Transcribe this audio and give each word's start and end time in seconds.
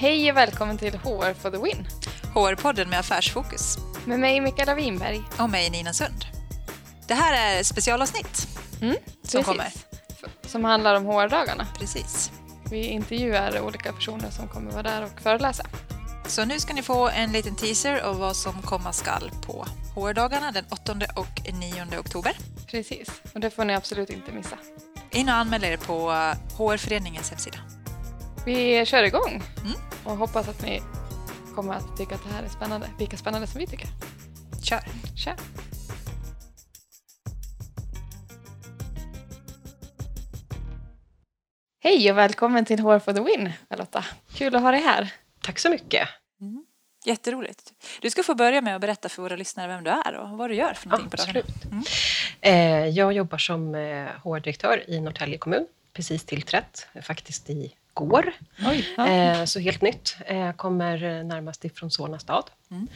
Hej 0.00 0.30
och 0.30 0.36
välkommen 0.36 0.78
till 0.78 0.94
HR 0.94 1.34
for 1.34 1.50
the 1.50 1.56
win. 1.56 1.86
HR-podden 2.34 2.88
med 2.88 2.98
affärsfokus. 2.98 3.78
Med 4.04 4.20
mig 4.20 4.40
Mikaela 4.40 4.74
Winberg. 4.74 5.22
Och 5.38 5.50
mig 5.50 5.70
Nina 5.70 5.92
Sund. 5.92 6.24
Det 7.08 7.14
här 7.14 7.58
är 7.58 7.62
specialavsnitt 7.62 8.48
mm, 8.82 8.96
som 9.22 9.42
kommer. 9.42 9.72
Som 10.46 10.64
handlar 10.64 10.94
om 10.94 11.04
HR-dagarna. 11.06 11.66
Precis. 11.78 12.32
Vi 12.70 12.86
intervjuar 12.86 13.60
olika 13.60 13.92
personer 13.92 14.30
som 14.30 14.48
kommer 14.48 14.70
vara 14.70 14.82
där 14.82 15.04
och 15.04 15.20
föreläsa. 15.20 15.66
Så 16.26 16.44
nu 16.44 16.60
ska 16.60 16.74
ni 16.74 16.82
få 16.82 17.08
en 17.08 17.32
liten 17.32 17.56
teaser 17.56 18.00
av 18.00 18.18
vad 18.18 18.36
som 18.36 18.62
komma 18.62 18.92
skall 18.92 19.30
på 19.46 19.66
HR-dagarna 19.94 20.52
den 20.52 20.64
8 20.70 20.92
och 21.16 21.42
9 21.52 21.98
oktober. 22.00 22.32
Precis, 22.66 23.08
och 23.34 23.40
det 23.40 23.50
får 23.50 23.64
ni 23.64 23.74
absolut 23.74 24.10
inte 24.10 24.32
missa. 24.32 24.58
In 25.10 25.28
och 25.28 25.34
anmäl 25.34 25.64
er 25.64 25.76
på 25.76 26.10
HR-föreningens 26.56 27.30
hemsida. 27.30 27.58
Vi 28.44 28.86
kör 28.86 29.02
igång 29.02 29.42
Mm. 29.64 29.87
Och 30.08 30.16
hoppas 30.16 30.48
att 30.48 30.62
ni 30.62 30.82
kommer 31.54 31.74
att 31.74 31.96
tycka 31.96 32.14
att 32.14 32.22
det 32.24 32.34
här 32.34 32.42
är 32.42 32.48
spännande. 32.48 32.90
Lika 32.98 33.16
spännande 33.16 33.46
som 33.46 33.58
vi 33.60 33.66
tycker. 33.66 33.88
Kör! 34.62 34.80
Kör! 35.16 35.34
Hej 41.80 42.10
och 42.10 42.18
välkommen 42.18 42.64
till 42.64 42.80
HR 42.80 42.98
for 42.98 43.12
the 43.12 43.20
win, 43.20 43.52
Charlotta. 43.70 44.04
Kul 44.34 44.56
att 44.56 44.62
ha 44.62 44.70
dig 44.70 44.80
här. 44.80 45.12
Tack 45.42 45.58
så 45.58 45.70
mycket. 45.70 46.08
Jätteroligt. 47.04 47.72
Du 48.00 48.10
ska 48.10 48.22
få 48.22 48.34
börja 48.34 48.60
med 48.60 48.74
att 48.74 48.80
berätta 48.80 49.08
för 49.08 49.22
våra 49.22 49.36
lyssnare 49.36 49.68
vem 49.68 49.84
du 49.84 49.90
är 49.90 50.14
och 50.16 50.38
vad 50.38 50.50
du 50.50 50.54
gör 50.54 50.74
för 50.74 50.88
någonting 50.88 51.10
på 51.10 51.16
dagarna. 51.16 51.40
Absolut. 51.40 51.64
Mm. 51.64 51.84
Eh, 52.84 52.88
Jag 52.88 53.12
jobbar 53.12 53.38
som 53.38 53.74
eh, 53.74 54.06
HR-direktör 54.24 54.90
i 54.90 55.00
Norrtälje 55.00 55.38
kommun. 55.38 55.66
Precis 55.92 56.24
tillträtt, 56.24 56.86
faktiskt 57.02 57.50
igår. 58.04 58.32
Oj, 58.66 58.88
ja. 58.96 59.08
Eh, 59.08 59.44
Så 59.44 59.60
helt 59.60 59.82
nytt. 59.82 60.16
Eh, 60.26 60.52
Kommer 60.52 61.04
eh, 61.04 61.24
närmast 61.24 61.64
ifrån 61.64 61.90
Solna 61.90 62.18
stad. 62.18 62.50
Mm. 62.70 62.88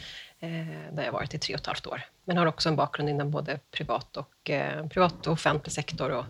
Där 0.92 1.04
jag 1.04 1.12
varit 1.12 1.34
i 1.34 1.38
tre 1.38 1.54
och 1.54 1.60
ett 1.60 1.66
halvt 1.66 1.86
år. 1.86 2.02
Men 2.24 2.36
har 2.36 2.46
också 2.46 2.68
en 2.68 2.76
bakgrund 2.76 3.08
inom 3.08 3.30
både 3.30 3.58
privat 3.70 4.16
och, 4.16 4.50
privat 4.90 5.26
och 5.26 5.32
offentlig 5.32 5.72
sektor 5.72 6.10
och 6.10 6.24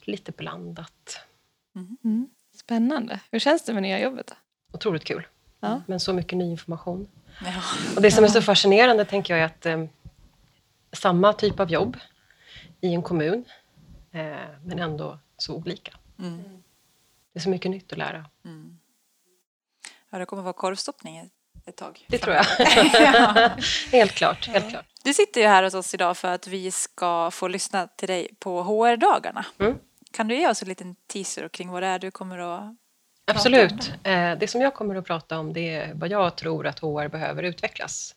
lite 0.00 0.32
blandat. 0.32 1.20
Mm. 2.04 2.28
Spännande. 2.56 3.20
Hur 3.30 3.38
känns 3.38 3.64
det 3.64 3.72
med 3.72 3.82
nya 3.82 3.98
jobbet? 4.00 4.26
Då? 4.26 4.34
Otroligt 4.76 5.04
kul. 5.04 5.26
Ja. 5.60 5.82
Men 5.86 6.00
så 6.00 6.12
mycket 6.12 6.38
ny 6.38 6.50
information. 6.50 7.08
Ja. 7.44 7.62
Och 7.96 8.02
det 8.02 8.10
som 8.10 8.24
är 8.24 8.28
så 8.28 8.42
fascinerande 8.42 9.04
tänker 9.04 9.34
jag 9.34 9.40
är 9.40 9.46
att 9.46 9.66
eh, 9.66 9.84
samma 10.92 11.32
typ 11.32 11.60
av 11.60 11.70
jobb 11.70 11.96
i 12.80 12.94
en 12.94 13.02
kommun, 13.02 13.44
eh, 14.12 14.36
men 14.64 14.78
ändå 14.78 15.18
så 15.38 15.54
olika. 15.54 15.92
Mm. 16.18 16.62
Det 17.36 17.40
är 17.40 17.42
så 17.42 17.48
mycket 17.48 17.70
nytt 17.70 17.92
att 17.92 17.98
lära. 17.98 18.24
Mm. 18.44 18.78
ja, 20.10 20.18
det 20.18 20.26
kommer 20.26 20.42
vara 20.42 20.52
korvstoppning 20.52 21.18
ett, 21.18 21.32
ett 21.66 21.76
tag. 21.76 22.06
Det 22.08 22.18
tror 22.18 22.34
jag. 22.34 22.46
Ja. 22.92 23.50
helt 23.92 24.12
klart. 24.12 24.48
Helt 24.48 24.70
klart. 24.70 24.86
Du 25.04 25.14
sitter 25.14 25.40
ju 25.40 25.46
här 25.46 25.62
hos 25.62 25.74
oss 25.74 25.94
idag 25.94 26.16
för 26.16 26.28
att 26.28 26.46
vi 26.46 26.70
ska 26.70 27.30
få 27.30 27.48
lyssna 27.48 27.86
till 27.86 28.08
dig 28.08 28.28
på 28.38 28.62
HR-dagarna. 28.62 29.46
Mm. 29.58 29.78
Kan 30.12 30.28
du 30.28 30.36
ge 30.36 30.48
oss 30.48 30.62
en 30.62 30.68
liten 30.68 30.96
teaser 31.06 31.48
kring 31.48 31.70
vad 31.70 31.82
det 31.82 31.86
är 31.86 31.98
du 31.98 32.10
kommer 32.10 32.38
att 32.38 32.76
Absolut. 33.24 33.92
Eh, 34.02 34.32
det 34.38 34.50
som 34.50 34.60
jag 34.60 34.74
kommer 34.74 34.94
att 34.94 35.06
prata 35.06 35.38
om 35.38 35.52
det 35.52 35.74
är 35.74 35.94
vad 35.94 36.10
jag 36.10 36.36
tror 36.36 36.66
att 36.66 36.78
HR 36.78 37.08
behöver 37.08 37.42
utvecklas. 37.42 38.14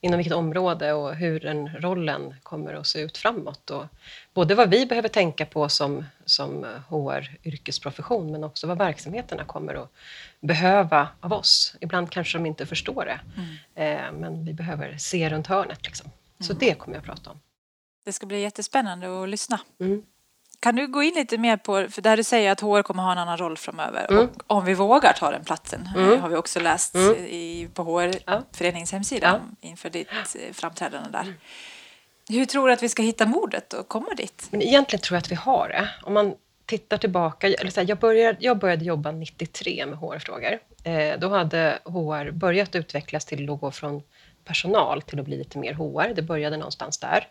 Inom 0.00 0.18
vilket 0.18 0.34
område 0.34 0.92
och 0.92 1.14
hur 1.14 1.40
den 1.40 1.68
rollen 1.68 2.34
kommer 2.42 2.74
att 2.74 2.86
se 2.86 3.00
ut 3.00 3.18
framåt. 3.18 3.70
Och 3.70 3.84
både 4.34 4.54
vad 4.54 4.70
vi 4.70 4.86
behöver 4.86 5.08
tänka 5.08 5.46
på 5.46 5.68
som, 5.68 6.04
som 6.24 6.66
HR-yrkesprofession 6.88 8.32
men 8.32 8.44
också 8.44 8.66
vad 8.66 8.78
verksamheterna 8.78 9.44
kommer 9.44 9.74
att 9.74 9.92
behöva 10.40 11.08
av 11.20 11.32
oss. 11.32 11.76
Ibland 11.80 12.10
kanske 12.10 12.38
de 12.38 12.46
inte 12.46 12.66
förstår 12.66 13.04
det, 13.04 13.20
eh, 13.84 14.12
men 14.12 14.44
vi 14.44 14.52
behöver 14.52 14.96
se 14.98 15.30
runt 15.30 15.46
hörnet. 15.46 15.84
Liksom. 15.84 16.10
Så 16.40 16.52
det 16.52 16.74
kommer 16.74 16.96
jag 16.96 17.00
att 17.00 17.06
prata 17.06 17.30
om. 17.30 17.40
Det 18.04 18.12
ska 18.12 18.26
bli 18.26 18.40
jättespännande 18.40 19.22
att 19.22 19.28
lyssna. 19.28 19.60
Mm. 19.80 20.02
Kan 20.66 20.76
du 20.76 20.86
gå 20.86 21.02
in 21.02 21.14
lite 21.14 21.38
mer 21.38 21.56
på, 21.56 21.86
för 21.90 22.02
där 22.02 22.16
du 22.16 22.24
säger 22.24 22.52
att 22.52 22.60
HR 22.60 22.82
kommer 22.82 23.02
ha 23.02 23.12
en 23.12 23.18
annan 23.18 23.38
roll 23.38 23.56
framöver 23.56 24.06
Mm. 24.10 24.22
och 24.24 24.30
om 24.46 24.64
vi 24.64 24.74
vågar 24.74 25.12
ta 25.12 25.30
den 25.30 25.44
platsen 25.44 25.88
Mm. 25.96 26.12
eh, 26.12 26.18
har 26.20 26.28
vi 26.28 26.36
också 26.36 26.60
läst 26.60 26.94
Mm. 26.94 27.14
i, 27.14 27.68
på 27.74 27.82
HR-föreningens 27.82 28.92
hemsida 28.92 29.26
Ja. 29.26 29.34
Mm. 29.34 29.56
inför 29.60 29.90
ditt 29.90 30.08
eh, 30.10 30.52
framträdande 30.52 31.10
där. 31.10 31.34
Hur 32.28 32.44
tror 32.44 32.66
du 32.66 32.72
att 32.72 32.82
vi 32.82 32.88
ska 32.88 33.02
hitta 33.02 33.26
modet 33.26 33.72
och 33.72 33.88
komma 33.88 34.14
dit? 34.16 34.46
Men 34.50 34.62
egentligen 34.62 35.00
tror 35.02 35.16
jag 35.16 35.20
att 35.20 35.30
vi 35.30 35.34
har 35.34 35.68
det. 35.68 35.88
Om 36.02 36.14
man 36.14 36.34
tittar 36.66 36.96
tillbaka, 36.98 37.46
eller 37.46 37.70
så 37.70 37.80
här, 37.80 37.88
jag, 37.88 37.98
började, 37.98 38.38
jag 38.40 38.58
började 38.58 38.84
jobba 38.84 39.10
93 39.12 39.86
med 39.86 39.98
HR-frågor. 39.98 40.58
Eh, 40.84 41.18
då 41.18 41.28
hade 41.28 41.78
HR 41.84 42.30
börjat 42.30 42.74
utvecklas 42.74 43.24
till 43.24 43.50
att 43.50 43.60
gå 43.60 43.70
från 43.70 44.02
personal 44.44 45.02
till 45.02 45.18
att 45.20 45.24
bli 45.24 45.36
lite 45.38 45.58
mer 45.58 45.74
HR. 45.74 46.14
Det 46.14 46.22
började 46.22 46.56
någonstans 46.56 46.98
där. 46.98 47.28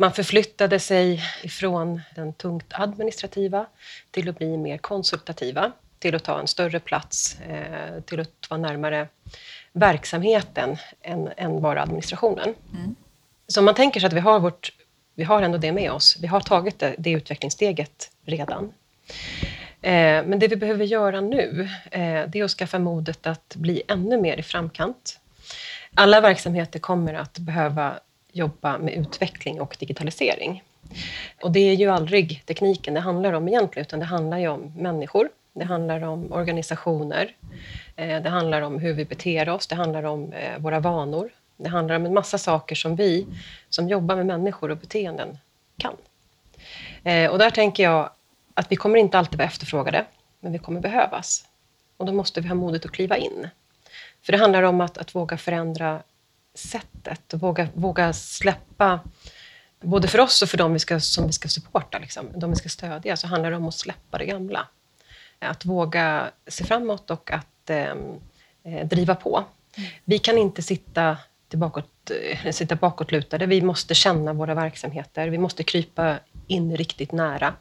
Man 0.00 0.12
förflyttade 0.12 0.78
sig 0.78 1.22
ifrån 1.42 2.00
den 2.14 2.32
tungt 2.32 2.66
administrativa 2.70 3.66
till 4.10 4.28
att 4.28 4.38
bli 4.38 4.56
mer 4.56 4.78
konsultativa, 4.78 5.72
till 5.98 6.14
att 6.14 6.24
ta 6.24 6.40
en 6.40 6.46
större 6.46 6.80
plats, 6.80 7.40
eh, 7.40 8.00
till 8.00 8.20
att 8.20 8.50
vara 8.50 8.60
närmare 8.60 9.08
verksamheten 9.72 10.76
än, 11.02 11.28
än 11.36 11.60
bara 11.60 11.82
administrationen. 11.82 12.54
Så 13.48 13.60
om 13.60 13.64
man 13.64 13.74
tänker 13.74 14.00
sig 14.00 14.06
att 14.06 14.12
vi 14.12 14.20
har, 14.20 14.40
vårt, 14.40 14.72
vi 15.14 15.24
har 15.24 15.42
ändå 15.42 15.58
det 15.58 15.72
med 15.72 15.92
oss. 15.92 16.16
Vi 16.20 16.26
har 16.26 16.40
tagit 16.40 16.78
det, 16.78 16.94
det 16.98 17.10
utvecklingssteget 17.10 18.10
redan. 18.24 18.72
Eh, 19.82 20.24
men 20.24 20.38
det 20.38 20.48
vi 20.48 20.56
behöver 20.56 20.84
göra 20.84 21.20
nu, 21.20 21.68
eh, 21.90 22.00
det 22.28 22.38
är 22.38 22.44
att 22.44 22.50
skaffa 22.50 22.78
modet 22.78 23.26
att 23.26 23.56
bli 23.56 23.82
ännu 23.88 24.20
mer 24.20 24.36
i 24.36 24.42
framkant. 24.42 25.20
Alla 25.94 26.20
verksamheter 26.20 26.78
kommer 26.78 27.14
att 27.14 27.38
behöva 27.38 28.00
jobba 28.38 28.78
med 28.78 28.94
utveckling 28.94 29.60
och 29.60 29.76
digitalisering. 29.80 30.62
Och 31.42 31.52
det 31.52 31.60
är 31.60 31.74
ju 31.74 31.88
aldrig 31.88 32.42
tekniken 32.46 32.94
det 32.94 33.00
handlar 33.00 33.32
om 33.32 33.48
egentligen, 33.48 33.86
utan 33.86 33.98
det 33.98 34.06
handlar 34.06 34.38
ju 34.38 34.48
om 34.48 34.72
människor. 34.76 35.28
Det 35.52 35.64
handlar 35.64 36.02
om 36.02 36.32
organisationer. 36.32 37.34
Eh, 37.96 38.22
det 38.22 38.28
handlar 38.28 38.62
om 38.62 38.78
hur 38.78 38.92
vi 38.92 39.04
beter 39.04 39.48
oss. 39.48 39.66
Det 39.66 39.74
handlar 39.74 40.02
om 40.02 40.32
eh, 40.32 40.58
våra 40.58 40.80
vanor. 40.80 41.30
Det 41.56 41.68
handlar 41.68 41.96
om 41.96 42.06
en 42.06 42.14
massa 42.14 42.38
saker 42.38 42.74
som 42.74 42.96
vi 42.96 43.26
som 43.68 43.88
jobbar 43.88 44.16
med 44.16 44.26
människor 44.26 44.70
och 44.70 44.76
beteenden 44.76 45.38
kan. 45.76 45.96
Eh, 47.04 47.30
och 47.30 47.38
där 47.38 47.50
tänker 47.50 47.82
jag 47.82 48.10
att 48.54 48.72
vi 48.72 48.76
kommer 48.76 48.98
inte 48.98 49.18
alltid 49.18 49.38
vara 49.38 49.48
efterfrågade, 49.48 50.04
men 50.40 50.52
vi 50.52 50.58
kommer 50.58 50.80
behövas. 50.80 51.44
Och 51.96 52.06
då 52.06 52.12
måste 52.12 52.40
vi 52.40 52.48
ha 52.48 52.54
modet 52.54 52.84
att 52.84 52.92
kliva 52.92 53.16
in. 53.16 53.48
För 54.22 54.32
det 54.32 54.38
handlar 54.38 54.62
om 54.62 54.80
att, 54.80 54.98
att 54.98 55.14
våga 55.14 55.36
förändra 55.36 56.02
sättet 56.58 57.32
och 57.32 57.40
våga, 57.40 57.68
våga 57.74 58.12
släppa, 58.12 59.00
både 59.80 60.08
för 60.08 60.20
oss 60.20 60.42
och 60.42 60.48
för 60.48 60.58
dem 60.58 60.72
vi 60.72 60.78
ska, 60.78 61.00
som 61.00 61.26
vi 61.26 61.32
ska 61.32 61.48
supporta, 61.48 61.98
liksom, 61.98 62.28
de 62.34 62.50
vi 62.50 62.56
ska 62.56 62.68
stödja, 62.68 63.16
så 63.16 63.26
handlar 63.26 63.50
det 63.50 63.56
om 63.56 63.68
att 63.68 63.74
släppa 63.74 64.18
det 64.18 64.26
gamla. 64.26 64.68
Att 65.38 65.64
våga 65.64 66.30
se 66.46 66.64
framåt 66.64 67.10
och 67.10 67.30
att 67.32 67.70
ehm, 67.70 67.98
eh, 68.64 68.86
driva 68.86 69.14
på. 69.14 69.44
Vi 70.04 70.18
kan 70.18 70.38
inte 70.38 70.62
sitta, 70.62 71.16
tillbakåt, 71.48 72.10
eh, 72.10 72.52
sitta 72.52 72.76
bakåtlutade. 72.76 73.46
Vi 73.46 73.62
måste 73.62 73.94
känna 73.94 74.32
våra 74.32 74.54
verksamheter. 74.54 75.28
Vi 75.28 75.38
måste 75.38 75.62
krypa 75.62 76.18
in 76.46 76.76
riktigt 76.76 77.12
nära. 77.12 77.54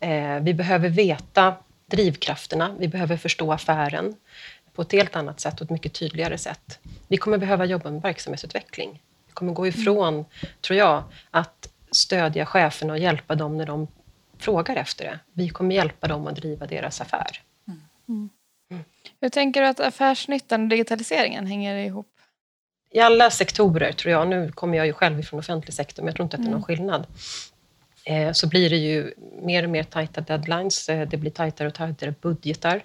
Eh, 0.00 0.40
vi 0.40 0.54
behöver 0.54 0.88
veta 0.88 1.54
drivkrafterna. 1.86 2.74
Vi 2.78 2.88
behöver 2.88 3.16
förstå 3.16 3.52
affären 3.52 4.14
på 4.74 4.82
ett 4.82 4.92
helt 4.92 5.16
annat 5.16 5.40
sätt 5.40 5.60
och 5.60 5.64
ett 5.64 5.70
mycket 5.70 5.94
tydligare 5.94 6.38
sätt. 6.38 6.78
Vi 7.08 7.16
kommer 7.16 7.38
behöva 7.38 7.64
jobba 7.64 7.90
med 7.90 8.02
verksamhetsutveckling. 8.02 9.02
Vi 9.26 9.32
kommer 9.32 9.52
gå 9.52 9.66
ifrån, 9.66 10.24
tror 10.60 10.78
jag, 10.78 11.02
att 11.30 11.68
stödja 11.90 12.46
cheferna 12.46 12.92
och 12.92 12.98
hjälpa 12.98 13.34
dem 13.34 13.56
när 13.56 13.66
de 13.66 13.88
frågar 14.38 14.76
efter 14.76 15.04
det. 15.04 15.18
Vi 15.32 15.48
kommer 15.48 15.74
hjälpa 15.74 16.08
dem 16.08 16.26
att 16.26 16.36
driva 16.36 16.66
deras 16.66 17.00
affär. 17.00 17.40
Hur 19.20 19.28
tänker 19.28 19.60
du 19.62 19.66
att 19.66 19.80
affärsnyttan 19.80 20.62
och 20.62 20.68
digitaliseringen 20.68 21.46
hänger 21.46 21.76
ihop? 21.76 22.08
I 22.90 23.00
alla 23.00 23.30
sektorer, 23.30 23.92
tror 23.92 24.12
jag, 24.12 24.28
nu 24.28 24.52
kommer 24.52 24.78
jag 24.78 24.86
ju 24.86 24.92
själv 24.92 25.20
ifrån 25.20 25.40
offentlig 25.40 25.74
sektor, 25.74 26.02
men 26.02 26.06
jag 26.06 26.16
tror 26.16 26.24
inte 26.24 26.36
att 26.36 26.42
det 26.42 26.48
är 26.48 26.52
någon 26.52 26.62
skillnad, 26.62 27.00
eh, 27.00 27.06
så 28.32 28.48
blir 28.48 28.70
det 28.70 28.76
ju 28.76 29.14
mer 29.42 29.64
och 29.64 29.70
mer 29.70 29.82
tajta 29.82 30.20
deadlines. 30.20 30.88
eh, 30.88 31.08
Det 31.08 31.16
blir 31.16 31.30
tajtare 31.30 31.68
och 31.68 31.74
tajtare 31.74 32.14
budgetar. 32.20 32.82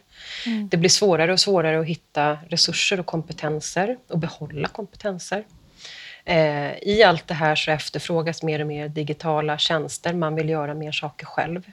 Det 0.69 0.77
blir 0.77 0.89
svårare 0.89 1.33
och 1.33 1.39
svårare 1.39 1.80
att 1.80 1.86
hitta 1.86 2.38
resurser 2.50 3.00
och 3.00 3.06
kompetenser 3.06 3.98
och 4.07 4.19
behålla 4.19 4.68
kompetenser. 4.68 5.44
Eh, 6.25 6.77
I 6.81 7.04
allt 7.04 7.27
det 7.27 7.33
här 7.33 7.56
så 7.56 7.71
efterfrågas 7.71 8.44
mer 8.44 8.62
och 8.62 8.68
mer 8.68 8.88
digitala 8.88 9.57
tjänster. 9.57 10.13
Man 10.13 10.36
vill 10.36 10.50
göra 10.50 10.74
mer 10.74 10.92
saker 10.92 11.25
själv. 11.25 11.63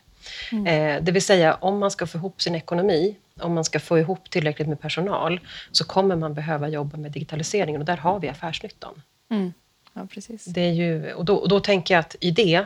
Eh, 0.66 1.02
det 1.02 1.12
vill 1.12 1.22
säga, 1.22 1.54
om 1.54 1.78
man 1.78 1.90
ska 1.90 2.06
få 2.06 2.18
ihop 2.18 2.42
sin 2.42 2.54
ekonomi, 2.54 3.16
om 3.40 3.54
man 3.54 3.64
ska 3.64 3.80
få 3.80 3.98
ihop 3.98 4.30
tillräckligt 4.30 4.68
med 4.68 4.80
personal, 4.80 5.40
så 5.72 5.84
kommer 5.84 6.16
man 6.16 6.34
behöva 6.34 6.68
jobba 6.68 6.96
med 6.96 7.12
digitaliseringen 7.12 7.80
och 7.80 7.86
där 7.86 7.96
har 7.96 8.20
vi 8.20 8.28
affärsnyttan. 8.28 9.02
Mm. 9.30 9.52
Ja, 9.92 10.06
precis. 10.10 10.44
Det 10.44 10.60
är 10.60 10.72
ju, 10.72 11.12
och, 11.12 11.24
då, 11.24 11.36
och 11.36 11.48
då 11.48 11.60
tänker 11.60 11.94
jag 11.94 12.00
att 12.00 12.16
i 12.20 12.30
det 12.30 12.64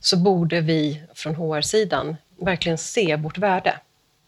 så 0.00 0.16
borde 0.16 0.60
vi 0.60 1.02
från 1.14 1.34
HR-sidan 1.34 2.16
verkligen 2.36 2.78
se 2.78 3.16
vårt 3.16 3.38
värde. 3.38 3.78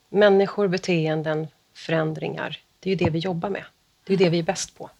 Människor, 0.08 0.68
beteenden, 0.68 1.48
förändringar, 1.74 2.58
det 2.80 2.90
är 2.90 2.96
ju 2.96 3.04
det 3.04 3.10
vi 3.10 3.18
jobbar 3.18 3.48
med. 3.50 3.64
Det 4.06 4.12
är 4.12 4.16
det 4.18 4.28
vi 4.28 4.38
är 4.38 4.42
bäst 4.42 4.78
på. 4.78 4.90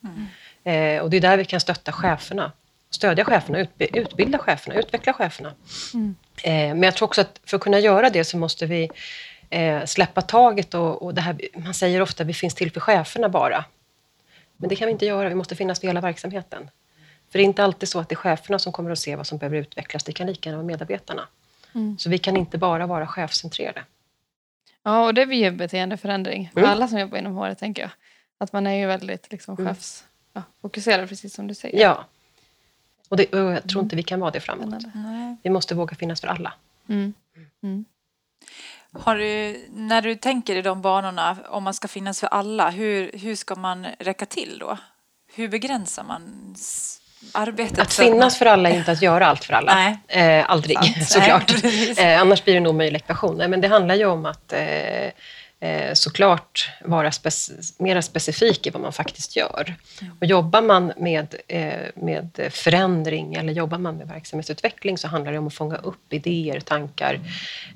Eh, 0.71 1.03
och 1.03 1.11
det 1.11 1.17
är 1.17 1.21
där 1.21 1.37
vi 1.37 1.45
kan 1.45 1.61
stötta 1.61 1.93
cheferna. 1.93 2.53
Stödja 2.91 3.25
cheferna, 3.25 3.59
utbi- 3.59 3.97
utbilda 3.99 4.39
cheferna, 4.39 4.75
utveckla 4.75 5.13
cheferna. 5.13 5.53
Eh, 6.45 6.53
men 6.53 6.83
jag 6.83 6.95
tror 6.97 7.09
också 7.09 7.21
att 7.21 7.41
för 7.45 7.57
att 7.57 7.63
kunna 7.63 7.79
göra 7.79 8.11
det 8.11 8.25
så 8.25 8.37
måste 8.39 8.67
vi 8.67 8.91
eh, 9.51 9.85
släppa 9.85 10.23
taget 10.23 10.75
och, 10.75 11.03
och 11.03 11.15
det 11.15 11.21
här, 11.21 11.37
man 11.55 11.75
säger 11.75 12.03
ofta 12.03 12.23
att 12.23 12.29
vi 12.29 12.35
finns 12.35 12.55
till 12.55 12.73
för 12.73 12.81
cheferna 12.81 13.29
bara. 13.29 13.65
Men 14.57 14.69
det 14.69 14.77
kan 14.77 14.87
vi 14.87 14.93
inte 14.93 15.07
göra, 15.07 15.29
vi 15.29 15.35
måste 15.35 15.57
finnas 15.57 15.81
för 15.81 15.87
hela 15.87 16.01
verksamheten. 16.01 16.71
För 17.33 17.39
det 17.39 17.43
är 17.43 17.47
inte 17.47 17.65
alltid 17.65 17.89
så 17.89 17.99
att 18.01 18.09
det 18.09 18.13
är 18.13 18.17
cheferna 18.17 18.59
som 18.59 18.73
kommer 18.73 18.91
att 18.91 18.99
se 18.99 19.17
vad 19.17 19.27
som 19.27 19.39
behöver 19.39 19.57
utvecklas, 19.57 20.05
det 20.05 20.13
kan 20.13 20.27
lika 20.27 20.49
gärna 20.49 20.57
vara 20.59 20.67
medarbetarna. 20.67 21.29
Mm. 21.75 21.99
Så 21.99 22.11
vi 22.11 22.19
kan 22.19 22.37
inte 22.37 22.59
bara 22.59 22.87
vara 22.87 23.07
chefscentrerade. 23.07 23.85
Ja, 24.83 25.05
och 25.07 25.15
det 25.15 25.27
blir 25.27 25.39
ju 25.39 25.51
beteendeförändring 25.51 26.51
för 26.53 26.61
Mm. 26.61 26.71
alla 26.73 26.89
som 26.89 26.99
jobbar 26.99 27.19
inom 27.19 27.37
HR, 27.37 27.55
tänker 27.55 27.83
jag. 27.83 27.91
Att 28.39 28.53
man 28.53 28.67
är 28.67 28.75
ju 28.75 28.87
väldigt 28.87 29.33
liksom, 29.33 29.57
Mm. 29.59 29.75
chefs, 29.75 30.05
ja, 30.33 30.43
fokuserad, 30.63 31.09
precis 31.09 31.35
som 31.35 31.47
du 31.47 31.55
säger. 31.55 31.81
Ja. 31.81 32.05
Och, 33.09 33.17
det, 33.17 33.33
och 33.35 33.53
jag 33.53 33.69
tror 33.69 33.83
inte 33.83 33.97
vi 33.97 34.03
kan 34.03 34.21
vara 34.21 34.31
det 34.31 34.41
framåt. 34.41 34.85
Vi 35.43 35.51
måste 35.51 35.75
våga 35.75 35.97
finnas 35.97 36.21
för 36.21 36.29
alla. 36.29 36.53
Mm. 36.89 37.15
Mm. 37.63 37.85
Har 38.93 39.17
du, 39.17 39.65
när 39.73 40.03
du 40.03 40.15
tänker 40.15 40.57
i 40.57 40.63
de 40.63 40.83
banorna, 40.83 41.37
om 41.49 41.63
man 41.65 41.75
ska 41.75 41.89
finnas 41.89 42.21
för 42.21 42.27
alla, 42.27 42.71
hur, 42.71 43.11
hur 43.19 43.37
ska 43.37 43.55
man 43.55 43.87
räcka 43.99 44.27
till 44.27 44.59
då? 44.61 44.79
Hur 45.35 45.49
begränsar 45.49 46.05
man 46.05 46.55
arbetet? 47.33 47.79
Att 47.79 47.93
finnas 47.93 48.39
för 48.39 48.47
alla 48.47 48.71
är 48.71 48.75
inte 48.75 48.93
att 48.93 49.03
göra 49.03 49.27
allt 49.27 49.45
för 49.45 49.55
alla. 49.55 49.75
Nej. 49.75 50.39
Eh, 50.39 50.51
aldrig, 50.51 50.79
Sant. 50.79 51.09
såklart. 51.09 51.55
Nej, 51.63 51.95
eh, 51.99 52.21
annars 52.21 52.45
blir 52.45 52.55
det 52.55 52.59
en 52.59 52.67
omöjlig 52.67 52.97
ekvation. 52.97 53.39
Nej, 53.39 53.49
Men 53.49 53.61
det 53.61 53.69
handlar 53.69 53.95
ju 53.95 54.07
om 54.07 54.27
att 54.27 54.53
eh, 54.53 54.61
eh, 55.63 55.95
såklart 55.95 56.71
vara 56.85 57.11
spec- 57.11 57.75
mera 57.79 58.03
specifik 58.03 58.67
i 58.67 58.71
vad 58.71 58.83
man 58.83 58.93
faktiskt 58.93 59.37
gör. 59.37 59.75
Och 60.21 60.27
jobbar 60.27 60.63
man 60.63 60.93
med, 60.97 61.35
eh, 61.49 61.73
med 61.95 62.49
förändring 62.51 63.35
eller 63.35 63.53
jobbar 63.53 63.79
man 63.79 63.97
med 63.97 64.09
verksamhetsutveckling 64.09 64.99
så 64.99 65.09
handlar 65.09 65.33
det 65.33 65.39
om 65.39 65.47
att 65.47 65.55
fånga 65.55 65.77
upp 65.77 66.13
idéer, 66.13 66.61
tankar, 66.61 67.21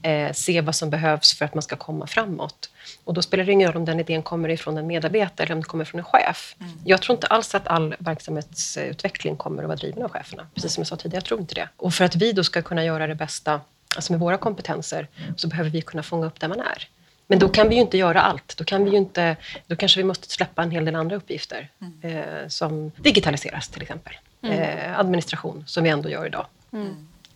eh, 0.03 0.33
se 0.33 0.61
vad 0.61 0.75
som 0.75 0.91
behövs 0.91 1.38
för 1.38 1.44
att 1.44 1.55
man 1.55 1.62
ska 1.62 1.77
komma 1.77 2.06
framåt. 2.06 2.71
Och 3.05 3.15
då 3.15 3.23
spelar 3.23 3.44
det 3.44 3.53
ingen 3.53 3.69
roll 3.73 3.77
om 3.77 3.85
den 3.85 4.00
idén 4.00 4.23
kommer 4.23 4.49
ifrån 4.49 4.79
en 4.79 4.87
medarbetare 4.87 5.44
eller 5.47 5.55
om 5.55 5.61
det 5.61 5.67
kommer 5.67 5.85
från 5.85 5.99
en 5.99 6.05
chef. 6.05 6.56
Jag 6.85 7.03
tror 7.03 7.15
inte 7.17 7.27
alls 7.27 7.55
att 7.55 7.67
all 7.69 7.94
verksamhetsutveckling 7.99 9.37
kommer 9.37 9.62
att 9.62 9.69
vara 9.69 9.77
driven 9.77 10.03
av 10.03 10.11
cheferna. 10.11 10.47
Precis 10.55 10.73
som 10.73 10.81
jag 10.81 10.88
sa 10.88 10.97
tidigare, 10.97 11.17
jag 11.17 11.25
tror 11.25 11.41
inte 11.41 11.55
det. 11.55 11.69
Och 11.77 11.94
för 11.94 12.05
att 12.05 12.17
vi 12.17 12.33
då 12.33 12.44
ska 12.44 12.62
kunna 12.62 12.85
göra 12.85 13.06
det 13.06 13.15
bästa 13.15 13.61
alltså 13.97 14.12
med 14.12 14.21
våra 14.21 14.37
kompetenser 14.37 15.09
så 15.37 15.49
behöver 15.49 15.71
vi 15.71 15.81
kunna 15.83 16.03
fånga 16.03 16.27
upp 16.27 16.41
där 16.41 16.49
man 16.49 16.61
är. 16.61 16.88
Men 17.26 17.38
då 17.38 17.49
kan 17.49 17.69
vi 17.69 17.75
ju 17.75 17.81
inte 17.81 17.99
göra 17.99 18.20
allt. 18.20 18.56
Då, 18.56 18.64
kan 18.64 18.84
vi 18.84 18.90
ju 18.90 18.96
inte, 18.96 19.37
då 19.67 19.76
kanske 19.76 20.00
vi 20.00 20.05
måste 20.05 20.28
släppa 20.31 20.62
en 20.62 20.70
hel 20.70 20.84
del 20.84 20.96
andra 20.96 21.17
uppgifter. 21.17 21.69
Eh, 22.02 22.49
som 22.49 22.90
digitaliseras 22.96 23.69
till 23.69 23.82
exempel. 23.82 24.12
Eh, 24.43 24.99
administration, 24.99 25.64
som 25.67 25.84
vi 25.84 25.90
ändå 25.90 26.08
gör 26.08 26.26
idag. 26.26 26.46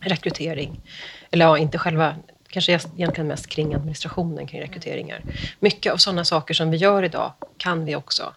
Rekrytering. 0.00 0.80
Eller 1.30 1.44
ja, 1.44 1.58
inte 1.58 1.78
själva, 1.78 2.16
kanske 2.48 2.72
egentligen 2.72 3.26
mest 3.28 3.46
kring 3.46 3.74
administrationen 3.74 4.46
kring 4.46 4.60
rekryteringar. 4.60 5.22
Mycket 5.60 5.92
av 5.92 5.96
sådana 5.96 6.24
saker 6.24 6.54
som 6.54 6.70
vi 6.70 6.76
gör 6.76 7.02
idag 7.02 7.32
kan 7.56 7.84
vi 7.84 7.96
också 7.96 8.32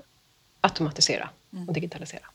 automatisera 0.62 1.30
och 1.68 1.74
digitalisera. 1.74 2.26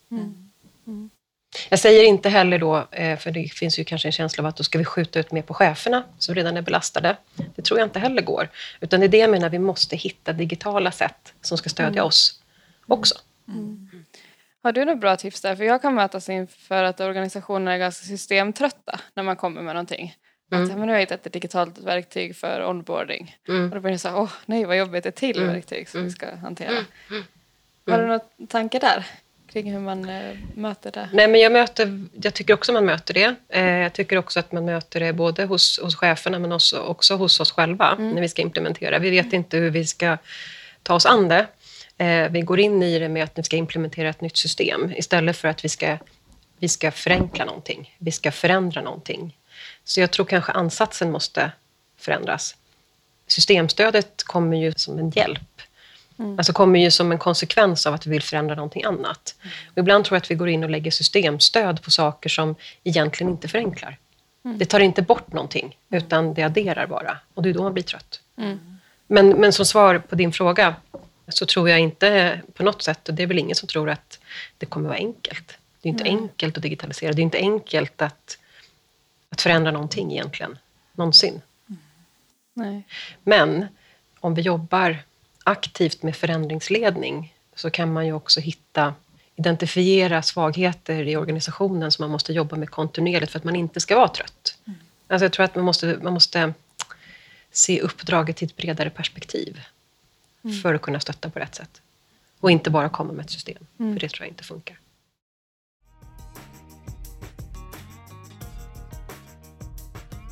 Jag 1.68 1.78
säger 1.78 2.04
inte 2.04 2.28
heller 2.28 2.58
då, 2.58 2.88
eh, 2.90 3.18
för 3.18 3.30
det 3.30 3.48
finns 3.52 3.78
ju 3.78 3.84
kanske 3.84 4.08
en 4.08 4.12
känsla 4.12 4.42
av 4.42 4.46
att 4.46 4.56
då 4.56 4.64
ska 4.64 4.78
vi 4.78 4.84
skjuta 4.84 5.20
ut 5.20 5.32
mer 5.32 5.42
på 5.42 5.54
cheferna 5.54 6.04
som 6.18 6.34
redan 6.34 6.56
är 6.56 6.62
belastade. 6.62 7.16
Det 7.56 7.62
tror 7.62 7.78
jag 7.80 7.86
inte 7.86 7.98
heller 7.98 8.22
går. 8.22 8.48
Utan 8.80 9.00
det 9.00 9.06
är 9.06 9.08
det 9.08 9.18
jag 9.18 9.30
menar, 9.30 9.48
vi 9.48 9.58
måste 9.58 9.96
hitta 9.96 10.32
digitala 10.32 10.92
sätt 10.92 11.34
som 11.40 11.58
ska 11.58 11.68
stödja 11.70 12.04
oss 12.04 12.42
också. 12.86 13.14
Har 14.62 14.72
du 14.72 14.84
några 14.84 14.96
bra 14.96 15.16
tips 15.16 15.40
där? 15.40 15.56
För 15.56 15.64
jag 15.64 15.82
kan 15.82 15.94
mötas 15.94 16.28
inför 16.28 16.82
att 16.84 17.00
organisationer 17.00 17.72
är 17.72 17.78
ganska 17.78 18.06
systemtrötta 18.06 19.00
när 19.14 19.22
man 19.22 19.36
kommer 19.36 19.62
med 19.62 19.74
någonting. 19.74 20.16
Mm. 20.52 20.64
Att, 20.64 20.70
men 20.70 20.80
nu 20.80 20.86
har 20.86 20.92
jag 20.92 21.00
hittat 21.00 21.26
ett 21.26 21.32
digitalt 21.32 21.78
verktyg 21.78 22.36
för 22.36 22.66
onboarding. 22.68 23.36
Mm. 23.48 23.64
Och 23.64 23.74
då 23.74 23.80
blir 23.80 23.92
det 23.92 23.98
så 23.98 24.08
här, 24.08 24.18
åh 24.18 24.30
nej 24.46 24.64
vad 24.64 24.76
jobbigt, 24.78 25.06
ett 25.06 25.16
till 25.16 25.36
Mm. 25.38 25.52
verktyg 25.54 25.88
som 25.88 26.04
vi 26.04 26.10
ska 26.10 26.36
hantera. 26.36 26.68
Mm. 27.10 27.24
Har 27.90 27.98
du 27.98 28.06
några 28.06 28.20
tankar 28.48 28.80
där? 28.80 29.06
Kring 29.52 29.72
hur 29.72 29.80
man 29.80 30.08
eh, 30.08 30.36
möter 30.54 30.92
det? 30.92 31.08
Nej, 31.12 31.28
men 31.28 31.40
jag, 31.40 31.52
möter, 31.52 32.06
jag 32.22 32.34
tycker 32.34 32.54
också 32.54 32.72
man 32.72 32.84
möter 32.84 33.14
det. 33.14 33.34
Eh, 33.48 33.64
jag 33.64 33.92
tycker 33.92 34.18
också 34.18 34.40
att 34.40 34.52
man 34.52 34.64
möter 34.64 35.00
det 35.00 35.12
både 35.12 35.44
hos, 35.44 35.80
hos 35.82 35.96
cheferna 35.96 36.38
men 36.38 36.52
också, 36.52 36.80
också 36.80 37.16
hos 37.16 37.40
oss 37.40 37.52
själva 37.52 37.94
när 37.94 38.20
vi 38.20 38.28
ska 38.28 38.42
implementera. 38.42 38.98
Vi 38.98 39.10
vet 39.10 39.32
inte 39.32 39.56
hur 39.56 39.70
vi 39.70 39.86
ska 39.86 40.18
ta 40.82 40.94
oss 40.94 41.06
an 41.06 41.28
det. 41.28 41.46
Eh, 41.98 42.30
vi 42.30 42.40
går 42.40 42.60
in 42.60 42.82
i 42.82 42.98
det 42.98 43.08
med 43.08 43.24
att 43.24 43.38
vi 43.38 43.42
ska 43.42 43.56
implementera 43.56 44.08
ett 44.08 44.20
nytt 44.20 44.36
system 44.36 44.92
istället 44.96 45.36
för 45.36 45.48
att 45.48 45.64
vi 45.64 45.68
ska, 45.68 45.98
vi 46.58 46.68
ska 46.68 46.90
förenkla 46.90 47.44
någonting. 47.44 47.94
Vi 47.98 48.10
ska 48.10 48.32
förändra 48.32 48.82
någonting. 48.82 49.36
Så 49.84 50.00
jag 50.00 50.10
tror 50.10 50.26
kanske 50.26 50.52
ansatsen 50.52 51.10
måste 51.10 51.52
förändras. 51.98 52.56
Systemstödet 53.26 54.22
kommer 54.24 54.56
ju 54.56 54.72
som 54.76 54.98
en 54.98 55.10
hjälp. 55.10 55.62
Alltså 56.18 56.52
kommer 56.52 56.80
ju 56.80 56.90
som 56.90 57.12
en 57.12 57.18
konsekvens 57.18 57.86
av 57.86 57.94
att 57.94 58.06
vi 58.06 58.10
vill 58.10 58.22
förändra 58.22 58.54
någonting 58.54 58.84
annat. 58.84 59.34
Och 59.70 59.78
ibland 59.78 60.04
tror 60.04 60.16
jag 60.16 60.22
att 60.22 60.30
vi 60.30 60.34
går 60.34 60.48
in 60.48 60.64
och 60.64 60.70
lägger 60.70 60.90
systemstöd 60.90 61.82
på 61.82 61.90
saker 61.90 62.28
som 62.28 62.54
egentligen 62.84 63.32
inte 63.32 63.48
förenklar. 63.48 63.98
Det 64.42 64.64
tar 64.64 64.80
inte 64.80 65.02
bort 65.02 65.32
någonting, 65.32 65.76
utan 65.90 66.34
det 66.34 66.42
adderar 66.42 66.86
bara. 66.86 67.18
Och 67.34 67.42
det 67.42 67.48
är 67.48 67.54
då 67.54 67.62
man 67.62 67.74
blir 67.74 67.84
trött. 67.84 68.20
Men, 69.06 69.28
men 69.28 69.52
som 69.52 69.64
svar 69.66 69.98
på 69.98 70.14
din 70.14 70.32
fråga 70.32 70.74
så 71.28 71.46
tror 71.46 71.70
jag 71.70 71.80
inte 71.80 72.40
på 72.54 72.62
något 72.62 72.82
sätt, 72.82 73.08
och 73.08 73.14
det 73.14 73.22
är 73.22 73.26
väl 73.26 73.38
ingen 73.38 73.54
som 73.54 73.68
tror 73.68 73.90
att 73.90 74.18
det 74.58 74.66
kommer 74.66 74.88
vara 74.88 74.98
enkelt. 74.98 75.58
Det 75.82 75.88
är 75.88 75.90
inte 75.90 76.04
enkelt 76.04 76.56
att 76.56 76.62
digitalisera. 76.62 77.12
Det 77.12 77.20
är 77.20 77.24
inte 77.24 77.38
enkelt 77.38 78.02
att, 78.02 78.38
att 79.30 79.40
förändra 79.40 79.70
någonting 79.70 80.12
egentligen, 80.12 80.58
någonsin. 80.92 81.40
Nej. 82.54 82.82
Men 83.24 83.66
om 84.20 84.34
vi 84.34 84.42
jobbar 84.42 84.98
aktivt 85.48 86.02
med 86.02 86.16
förändringsledning 86.16 87.34
så 87.54 87.70
kan 87.70 87.92
man 87.92 88.06
ju 88.06 88.12
också 88.12 88.40
hitta, 88.40 88.94
identifiera 89.36 90.22
svagheter 90.22 91.08
i 91.08 91.16
organisationen 91.16 91.92
som 91.92 92.02
man 92.02 92.10
måste 92.10 92.32
jobba 92.32 92.56
med 92.56 92.70
kontinuerligt 92.70 93.32
för 93.32 93.38
att 93.38 93.44
man 93.44 93.56
inte 93.56 93.80
ska 93.80 93.96
vara 93.96 94.08
trött. 94.08 94.58
Alltså 95.06 95.24
jag 95.24 95.32
tror 95.32 95.44
att 95.44 95.54
man 95.54 95.64
måste, 95.64 95.98
man 96.02 96.12
måste 96.12 96.54
se 97.50 97.80
uppdraget 97.80 98.42
i 98.42 98.44
ett 98.44 98.56
bredare 98.56 98.90
perspektiv 98.90 99.60
för 100.62 100.74
att 100.74 100.82
kunna 100.82 101.00
stötta 101.00 101.30
på 101.30 101.38
rätt 101.38 101.54
sätt. 101.54 101.80
Och 102.40 102.50
inte 102.50 102.70
bara 102.70 102.88
komma 102.88 103.12
med 103.12 103.24
ett 103.24 103.30
system, 103.30 103.66
för 103.76 103.98
det 104.00 104.08
tror 104.08 104.24
jag 104.24 104.28
inte 104.28 104.44
funkar. 104.44 104.78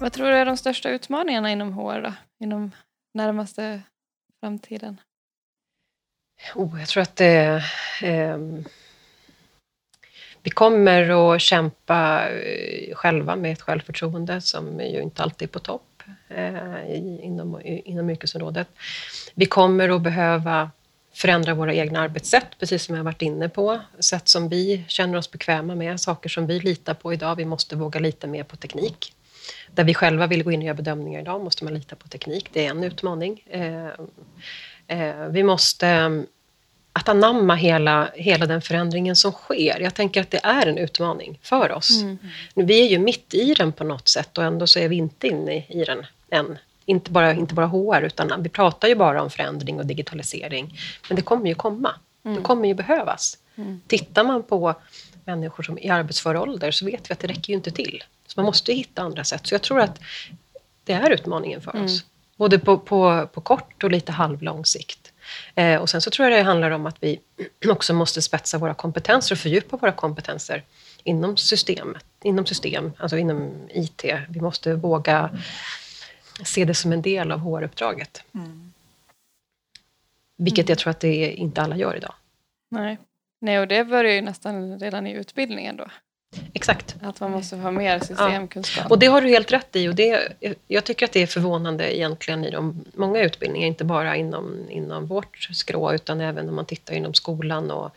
Vad 0.01 0.13
tror 0.13 0.27
du 0.27 0.37
är 0.37 0.47
de 0.47 0.57
största 0.57 0.91
utmaningarna 0.91 1.51
inom 1.51 1.73
HR 1.73 2.03
då? 2.03 2.13
Inom 2.39 2.71
närmaste 3.15 3.83
framtiden? 4.41 5.01
Oh, 6.55 6.79
jag 6.79 6.89
tror 6.89 7.03
att 7.03 7.17
det... 7.17 7.63
Eh, 8.03 8.11
ehm, 8.11 8.65
vi 10.43 10.51
kommer 10.51 11.35
att 11.35 11.41
kämpa 11.41 12.29
eh, 12.29 12.95
själva 12.95 13.37
med 13.37 13.53
ett 13.53 13.63
självförtroende 13.63 14.41
som 14.41 14.81
ju 14.81 15.03
inte 15.03 15.23
alltid 15.23 15.49
är 15.49 15.53
på 15.53 15.59
topp 15.59 16.03
eh, 16.29 16.97
inom, 17.23 17.61
inom 17.65 18.11
yrkesområdet. 18.11 18.69
Vi 19.35 19.47
kommer 19.47 19.89
att 19.89 20.03
behöva 20.03 20.71
förändra 21.13 21.55
våra 21.55 21.75
egna 21.75 22.01
arbetssätt, 22.01 22.47
precis 22.59 22.85
som 22.85 22.97
jag 22.97 23.05
varit 23.05 23.23
inne 23.23 23.49
på. 23.49 23.81
Sätt 23.99 24.29
som 24.29 24.49
vi 24.49 24.85
känner 24.89 25.19
oss 25.19 25.31
bekväma 25.31 25.75
med, 25.75 26.01
saker 26.01 26.29
som 26.29 26.47
vi 26.47 26.61
litar 26.61 26.95
på 26.95 27.13
idag. 27.13 27.37
Vi 27.37 27.45
måste 27.45 27.77
våga 27.77 28.01
lita 28.01 28.27
mer 28.27 28.43
på 28.43 28.57
teknik. 28.57 29.13
Där 29.71 29.85
vi 29.85 29.95
själva 29.95 30.27
vill 30.27 30.43
gå 30.45 30.53
in 30.53 30.61
och 30.61 30.67
göra 30.67 30.75
bedömningar 30.75 31.21
idag 31.21 31.45
måste 31.45 31.65
man 31.65 31.75
lita 31.75 31.97
på 31.97 32.09
teknik. 32.09 32.49
Det 32.53 32.67
är 32.67 32.71
en 32.71 32.85
utmaning. 32.85 33.45
Eh, 33.51 33.89
vi 35.31 35.43
måste 35.43 35.87
mm, 35.87 36.27
att 36.93 37.09
anamma 37.09 37.55
hela, 37.55 38.11
hela 38.15 38.47
den 38.47 38.63
förändringen 38.63 39.17
som 39.17 39.33
sker. 39.33 39.81
Jag 39.81 39.95
tänker 39.95 40.21
att 40.21 40.31
det 40.31 40.41
är 40.43 40.67
en 40.67 40.79
utmaning 40.79 41.39
för 41.43 41.73
oss. 41.73 42.03
Nu, 42.55 42.65
Vi 42.65 42.87
är 42.87 42.91
ju 42.91 42.99
mitt 42.99 43.35
i 43.35 43.55
den 43.55 43.73
på 43.73 43.85
något 43.85 44.09
sätt 44.09 44.39
och 44.39 44.45
ändå 44.45 44.67
så 44.67 44.79
är 44.79 44.89
vi 44.89 44.97
inte 44.97 45.29
inne 45.29 45.57
i 45.69 45.85
den 45.87 46.07
än. 46.31 46.59
Inte 46.85 47.11
bara, 47.11 47.33
inte 47.33 47.55
bara 47.55 47.67
HR, 47.67 48.03
utan 48.03 48.43
vi 48.43 48.49
pratar 48.49 48.89
ju 48.89 48.95
bara 48.95 49.23
om 49.23 49.31
förändring 49.31 49.79
och 49.79 49.87
digitalisering. 49.87 50.79
Men 51.09 51.17
det 51.17 51.23
kommer 51.23 51.47
ju 51.47 51.55
komma. 51.55 51.95
Det 52.23 52.43
kommer 52.43 52.69
ju 52.69 52.75
behövas. 52.75 53.39
Tittar 53.87 54.25
man 54.25 54.43
på 54.43 54.75
människor 55.25 55.63
som 55.63 55.79
i 55.79 55.89
arbetsför 55.89 56.37
ålder 56.37 56.71
så 56.71 56.85
vet 56.85 57.11
vi 57.11 57.13
att 57.13 57.19
det 57.21 57.27
räcker 57.27 57.51
ju 57.53 57.55
inte 57.55 57.71
till. 57.71 58.05
Så 58.27 58.41
man 58.41 58.47
måste 58.47 58.73
ju 58.73 58.77
hitta 58.77 59.03
andra 59.03 59.25
sätt. 59.25 59.47
Så 59.47 59.55
jag 59.55 59.63
tror 59.63 59.81
att 59.81 60.01
det 60.85 60.93
är 60.93 61.11
utmaningen 61.11 61.61
för 61.61 61.85
oss. 61.85 62.05
Både 62.37 62.59
på, 62.59 62.79
på, 62.79 63.29
på 63.33 63.41
kort 63.41 63.85
och 63.85 63.91
lite 63.91 64.13
halvlång 64.13 64.65
sikt. 64.65 65.13
Eh, 65.55 65.81
och 65.81 65.91
sen 65.91 66.01
så 66.01 66.11
tror 66.11 66.29
jag 66.29 66.39
det 66.39 66.45
handlar 66.45 66.71
om 66.71 66.87
att 66.87 66.97
vi 67.01 67.21
också 67.69 67.95
måste 67.95 68.23
spetsa 68.23 68.59
våra 68.59 68.75
kompetenser 68.75 69.35
och 69.35 69.39
fördjupa 69.39 69.77
våra 69.77 69.93
kompetenser 69.93 70.65
inom 71.05 71.37
systemet, 71.37 72.05
inom 72.23 72.47
system, 72.47 72.93
alltså 72.99 73.19
inom 73.19 73.69
IT. 73.71 74.05
Vi 74.29 74.41
måste 74.41 74.75
våga 74.75 75.39
se 76.45 76.65
det 76.65 76.75
som 76.75 76.93
en 76.93 77.03
del 77.03 77.33
av 77.33 77.41
HR-uppdraget. 77.41 78.23
Vilket 80.37 80.69
jag 80.69 80.79
tror 80.79 80.91
att 80.91 81.01
det 81.01 81.33
inte 81.33 81.63
alla 81.63 81.77
gör 81.77 81.97
idag. 81.97 82.15
Nej. 82.69 82.99
Nej, 83.41 83.61
och 83.61 83.69
det 83.69 83.85
börjar 83.85 84.13
ju 84.13 84.21
nästan 84.21 84.79
redan 84.79 85.07
i 85.07 85.13
utbildningen 85.13 85.77
då. 85.77 85.87
Exakt. 86.57 86.97
Att 87.03 87.21
man 87.21 87.31
måste 87.31 87.57
ha 87.57 87.71
mer 87.71 87.99
systemkunskap. 87.99 88.91
Och 88.91 88.99
det 88.99 89.07
har 89.07 89.21
du 89.21 89.29
helt 89.29 89.53
rätt 89.53 89.77
i. 89.77 89.89
Och 89.89 89.95
det, 89.95 90.33
jag 90.69 90.85
tycker 90.85 91.07
att 91.07 91.13
det 91.13 91.23
är 91.23 91.27
förvånande 91.27 91.97
egentligen 91.97 92.45
i 92.45 92.51
de 92.51 92.85
många 92.95 93.21
utbildningar, 93.21 93.67
inte 93.67 93.85
bara 93.85 94.17
inom, 94.17 94.71
inom 94.71 95.07
vårt 95.07 95.49
skrå, 95.53 95.93
utan 95.93 96.21
även 96.21 96.49
om 96.49 96.55
man 96.55 96.67
tittar 96.67 96.95
inom 96.95 97.15
skolan 97.15 97.71
och 97.71 97.97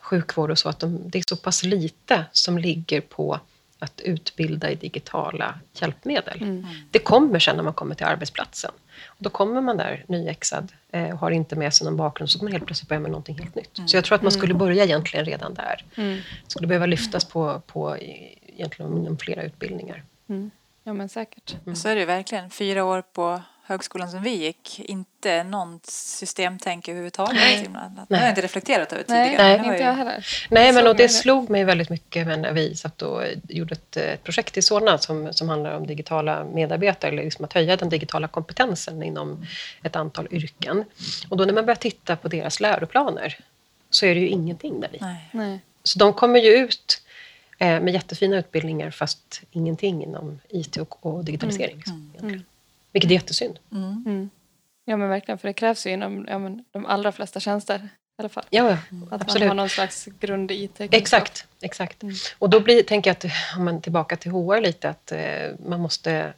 sjukvård 0.00 0.50
och 0.50 0.58
så, 0.58 0.68
att 0.68 0.80
de, 0.80 1.10
det 1.10 1.18
är 1.18 1.24
så 1.28 1.36
pass 1.36 1.62
lite 1.62 2.24
som 2.32 2.58
ligger 2.58 3.00
på 3.00 3.40
att 3.78 4.00
utbilda 4.00 4.70
i 4.70 4.74
digitala 4.74 5.54
hjälpmedel. 5.72 6.42
Mm. 6.42 6.66
Det 6.90 6.98
kommer 6.98 7.38
sen 7.38 7.56
när 7.56 7.62
man 7.62 7.72
kommer 7.72 7.94
till 7.94 8.06
arbetsplatsen. 8.06 8.70
Och 9.06 9.16
då 9.18 9.30
kommer 9.30 9.60
man 9.60 9.76
där 9.76 10.04
nyexad 10.08 10.72
eh, 10.90 11.10
och 11.10 11.18
har 11.18 11.30
inte 11.30 11.56
med 11.56 11.74
sig 11.74 11.84
någon 11.84 11.96
bakgrund, 11.96 12.30
så 12.30 12.38
kommer 12.38 12.50
man 12.50 12.52
helt 12.52 12.66
plötsligt 12.66 12.88
börja 12.88 13.00
med 13.00 13.10
någonting 13.10 13.38
helt 13.38 13.54
nytt. 13.54 13.80
Så 13.86 13.96
jag 13.96 14.04
tror 14.04 14.16
att 14.16 14.22
man 14.22 14.32
skulle 14.32 14.54
börja 14.54 14.84
egentligen 14.84 15.24
redan 15.26 15.54
där. 15.54 15.84
Mm. 15.94 16.14
Det 16.44 16.50
skulle 16.50 16.66
behöva 16.66 16.86
lyftas 16.86 17.24
på, 17.24 17.62
på 17.66 17.96
egentligen 18.46 18.96
inom 18.96 19.18
flera 19.18 19.42
utbildningar. 19.42 20.02
Mm. 20.28 20.50
Ja, 20.84 20.92
men 20.92 21.08
säkert. 21.08 21.56
Så 21.74 21.88
är 21.88 21.94
det 21.94 22.00
ju 22.00 22.06
verkligen. 22.06 22.50
Fyra 22.50 22.84
år 22.84 23.02
på 23.12 23.42
högskolan 23.68 24.10
som 24.10 24.22
vi 24.22 24.30
gick, 24.30 24.80
inte 24.80 25.42
någon 25.42 25.80
systemtänk 25.84 26.88
överhuvudtaget. 26.88 27.34
Nej. 27.34 27.68
Det 28.08 28.16
har 28.16 28.22
jag 28.22 28.30
inte 28.30 28.40
reflekterat 28.42 28.92
över 28.92 29.02
tidigare. 29.02 29.36
Nej. 29.36 29.56
Inte 29.58 29.68
ju- 29.78 29.82
jag 29.84 29.94
heller. 29.94 30.26
Nej, 30.50 30.72
men 30.72 30.86
och 30.86 30.96
det 30.96 31.08
slog 31.08 31.50
mig 31.50 31.64
väldigt 31.64 31.90
mycket 31.90 32.26
när 32.26 32.52
vi 32.52 32.74
satt 32.76 33.02
och 33.02 33.22
gjorde 33.48 33.72
ett, 33.72 33.96
eh, 33.96 34.02
ett 34.02 34.24
projekt 34.24 34.56
i 34.56 34.62
Solna 34.62 34.98
som, 34.98 35.32
som 35.32 35.48
handlar 35.48 35.76
om 35.76 35.86
digitala 35.86 36.44
medarbetare, 36.44 37.10
eller 37.10 37.22
liksom 37.24 37.44
att 37.44 37.52
höja 37.52 37.76
den 37.76 37.88
digitala 37.88 38.28
kompetensen 38.28 39.02
inom 39.02 39.46
ett 39.82 39.96
antal 39.96 40.28
yrken. 40.30 40.84
Och 41.28 41.36
då 41.36 41.44
när 41.44 41.52
man 41.52 41.64
börjar 41.66 41.76
titta 41.76 42.16
på 42.16 42.28
deras 42.28 42.60
läroplaner 42.60 43.38
så 43.90 44.06
är 44.06 44.14
det 44.14 44.20
ju 44.20 44.28
ingenting 44.28 44.80
där 44.80 44.96
i. 44.96 44.98
Nej. 45.00 45.28
Nej. 45.32 45.58
Så 45.82 45.98
de 45.98 46.12
kommer 46.12 46.40
ju 46.40 46.50
ut 46.50 47.02
eh, 47.58 47.80
med 47.80 47.94
jättefina 47.94 48.36
utbildningar 48.38 48.90
fast 48.90 49.42
ingenting 49.50 50.02
inom 50.02 50.40
IT 50.48 50.76
och, 50.76 51.06
och 51.06 51.24
digitalisering. 51.24 51.82
egentligen. 51.86 52.28
Mm. 52.28 52.42
Vilket 52.92 53.10
är 53.10 53.14
jättesynd. 53.14 53.58
Mm. 53.72 54.04
Mm. 54.06 54.30
Ja, 54.84 54.96
men 54.96 55.08
verkligen. 55.08 55.38
För 55.38 55.48
det 55.48 55.52
krävs 55.52 55.86
ju 55.86 55.90
inom 55.90 56.26
ja, 56.28 56.38
men, 56.38 56.64
de 56.70 56.86
allra 56.86 57.12
flesta 57.12 57.40
tjänster 57.40 57.76
i 58.18 58.22
alla 58.22 58.28
fall. 58.28 58.44
Ja, 58.50 58.68
ja, 58.68 58.72
Att 58.74 58.90
man 58.90 59.08
absolut. 59.10 59.48
har 59.48 59.54
någon 59.54 59.68
slags 59.68 60.08
grund 60.20 60.50
i 60.50 60.64
IT. 60.64 60.80
Exakt, 60.80 61.46
exakt. 61.60 62.02
Mm. 62.02 62.14
Och 62.38 62.50
då 62.50 62.60
blir, 62.60 62.82
tänker 62.82 63.10
jag 63.10 63.16
att, 63.16 63.56
om 63.56 63.64
man 63.64 63.80
tillbaka 63.80 64.16
till 64.16 64.30
HR 64.30 64.60
lite, 64.60 64.88
att 64.88 65.12
eh, 65.12 65.20
man 65.66 65.80
måste, 65.80 66.32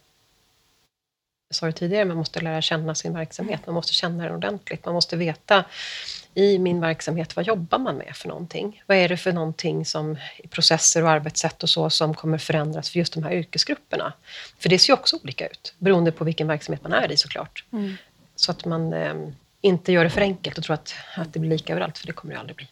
jag 1.51 1.55
sa 1.55 1.65
det 1.65 1.71
tidigare, 1.71 2.05
man 2.05 2.17
måste 2.17 2.39
lära 2.39 2.61
känna 2.61 2.95
sin 2.95 3.13
verksamhet. 3.13 3.61
Man 3.65 3.75
måste 3.75 3.93
känna 3.93 4.23
den 4.23 4.35
ordentligt. 4.35 4.85
Man 4.85 4.93
måste 4.93 5.17
veta 5.17 5.65
i 6.33 6.59
min 6.59 6.81
verksamhet, 6.81 7.35
vad 7.35 7.45
jobbar 7.45 7.79
man 7.79 7.95
med 7.95 8.15
för 8.15 8.27
någonting? 8.27 8.83
Vad 8.87 8.97
är 8.97 9.09
det 9.09 9.17
för 9.17 9.31
någonting 9.31 9.85
som 9.85 10.17
i 10.37 10.47
processer 10.47 11.03
och 11.03 11.09
arbetssätt 11.09 11.63
och 11.63 11.69
så 11.69 11.89
som 11.89 12.13
kommer 12.13 12.37
förändras 12.37 12.89
för 12.89 12.99
just 12.99 13.13
de 13.13 13.23
här 13.23 13.31
yrkesgrupperna? 13.31 14.13
För 14.59 14.69
det 14.69 14.79
ser 14.79 14.89
ju 14.89 14.93
också 14.93 15.17
olika 15.23 15.47
ut, 15.47 15.73
beroende 15.77 16.11
på 16.11 16.23
vilken 16.23 16.47
verksamhet 16.47 16.83
man 16.83 16.93
är 16.93 17.11
i 17.11 17.17
såklart. 17.17 17.65
Mm. 17.73 17.95
Så 18.35 18.51
att 18.51 18.65
man 18.65 18.93
eh, 18.93 19.15
inte 19.61 19.91
gör 19.91 20.03
det 20.03 20.09
för 20.09 20.21
enkelt 20.21 20.57
och 20.57 20.63
tror 20.63 20.73
att, 20.73 20.95
att 21.15 21.33
det 21.33 21.39
blir 21.39 21.49
lika 21.49 21.73
överallt, 21.73 21.97
för 21.97 22.07
det 22.07 22.13
kommer 22.13 22.33
det 22.33 22.39
aldrig 22.39 22.55
bli. 22.55 22.67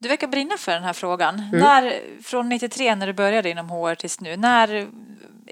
Du 0.00 0.08
verkar 0.08 0.26
brinna 0.26 0.56
för 0.56 0.72
den 0.72 0.84
här 0.84 0.92
frågan. 0.92 1.50
När, 1.52 2.00
från 2.22 2.48
93 2.48 2.94
när 2.94 3.06
du 3.06 3.12
började 3.12 3.50
inom 3.50 3.70
HR 3.70 3.94
tills 3.94 4.20
nu, 4.20 4.36
när, 4.36 4.88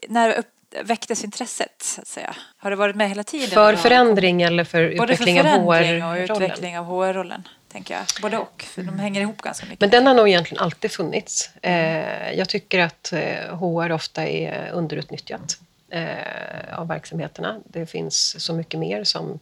när 0.09 0.43
väcktes 0.83 1.25
intresset? 1.25 1.83
Så 1.83 2.01
att 2.01 2.09
säga? 2.09 2.37
Har 2.57 2.71
du 2.71 2.77
varit 2.77 2.97
med 2.97 3.09
hela 3.09 3.25
tiden? 3.25 3.49
För 3.51 3.77
förändring 3.77 4.43
eller 4.43 4.65
för 4.65 4.97
Både 4.97 5.17
för 5.17 5.23
utveckling 5.25 5.41
av 5.41 5.45
förändring 5.45 6.05
och 6.05 6.11
HR-rollen? 6.11 6.43
utveckling 6.43 6.79
av 6.79 6.85
HR-rollen, 6.85 7.49
tänker 7.73 7.95
jag. 7.95 8.05
Både 8.23 8.39
och, 8.39 8.63
för 8.63 8.83
de 8.83 8.99
hänger 8.99 9.21
ihop 9.21 9.43
ganska 9.43 9.67
mycket. 9.67 9.81
Men 9.81 9.91
den 9.91 10.07
har 10.07 10.15
nog 10.15 10.29
egentligen 10.29 10.63
alltid 10.63 10.93
funnits. 10.93 11.51
Eh, 11.63 12.33
jag 12.33 12.49
tycker 12.49 12.79
att 12.79 13.13
eh, 13.13 13.57
HR 13.59 13.93
ofta 13.93 14.27
är 14.27 14.71
underutnyttjat 14.71 15.59
eh, 15.91 16.79
av 16.79 16.89
verksamheterna. 16.89 17.61
Det 17.65 17.87
finns 17.87 18.45
så 18.45 18.53
mycket 18.55 18.81
mer 18.81 19.05
som 19.05 19.39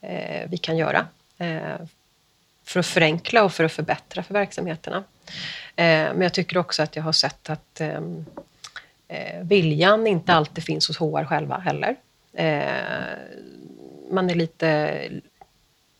eh, 0.00 0.48
vi 0.48 0.56
kan 0.58 0.76
göra 0.76 1.06
eh, 1.38 1.58
för 2.64 2.80
att 2.80 2.86
förenkla 2.86 3.44
och 3.44 3.52
för 3.52 3.64
att 3.64 3.72
förbättra 3.72 4.22
för 4.22 4.34
verksamheterna. 4.34 4.96
Eh, 5.76 5.84
men 5.84 6.20
jag 6.20 6.32
tycker 6.32 6.58
också 6.58 6.82
att 6.82 6.96
jag 6.96 7.02
har 7.02 7.12
sett 7.12 7.50
att 7.50 7.80
eh, 9.08 9.40
viljan 9.42 10.06
inte 10.06 10.32
alltid 10.32 10.64
finns 10.64 10.88
hos 10.88 10.98
HR 10.98 11.24
själva 11.24 11.58
heller. 11.58 11.96
Eh, 12.32 13.18
man 14.10 14.30
är 14.30 14.34
lite 14.34 15.00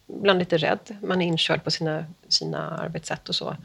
ibland 0.09 0.39
lite 0.39 0.57
rädd. 0.57 0.97
Man 1.03 1.23
är 1.23 1.27
inkörd 1.27 1.65
på 1.65 1.71
sina, 1.71 2.05
sina 2.29 2.79
arbetssätt 2.79 3.29
och 3.29 3.35
så. 3.35 3.57